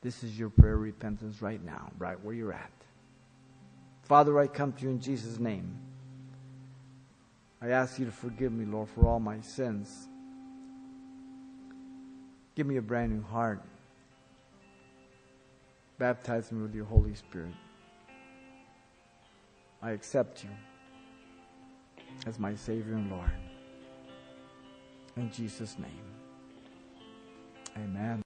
[0.00, 2.70] this is your prayer repentance right now, right where you're at.
[4.04, 5.76] Father, I come to you in Jesus' name.
[7.60, 10.08] I ask you to forgive me, Lord, for all my sins.
[12.56, 13.60] Give me a brand new heart.
[15.98, 17.52] Baptize me with your Holy Spirit.
[19.82, 20.50] I accept you
[22.26, 23.30] as my Savior and Lord.
[25.16, 25.90] In Jesus' name.
[27.76, 28.14] Amen.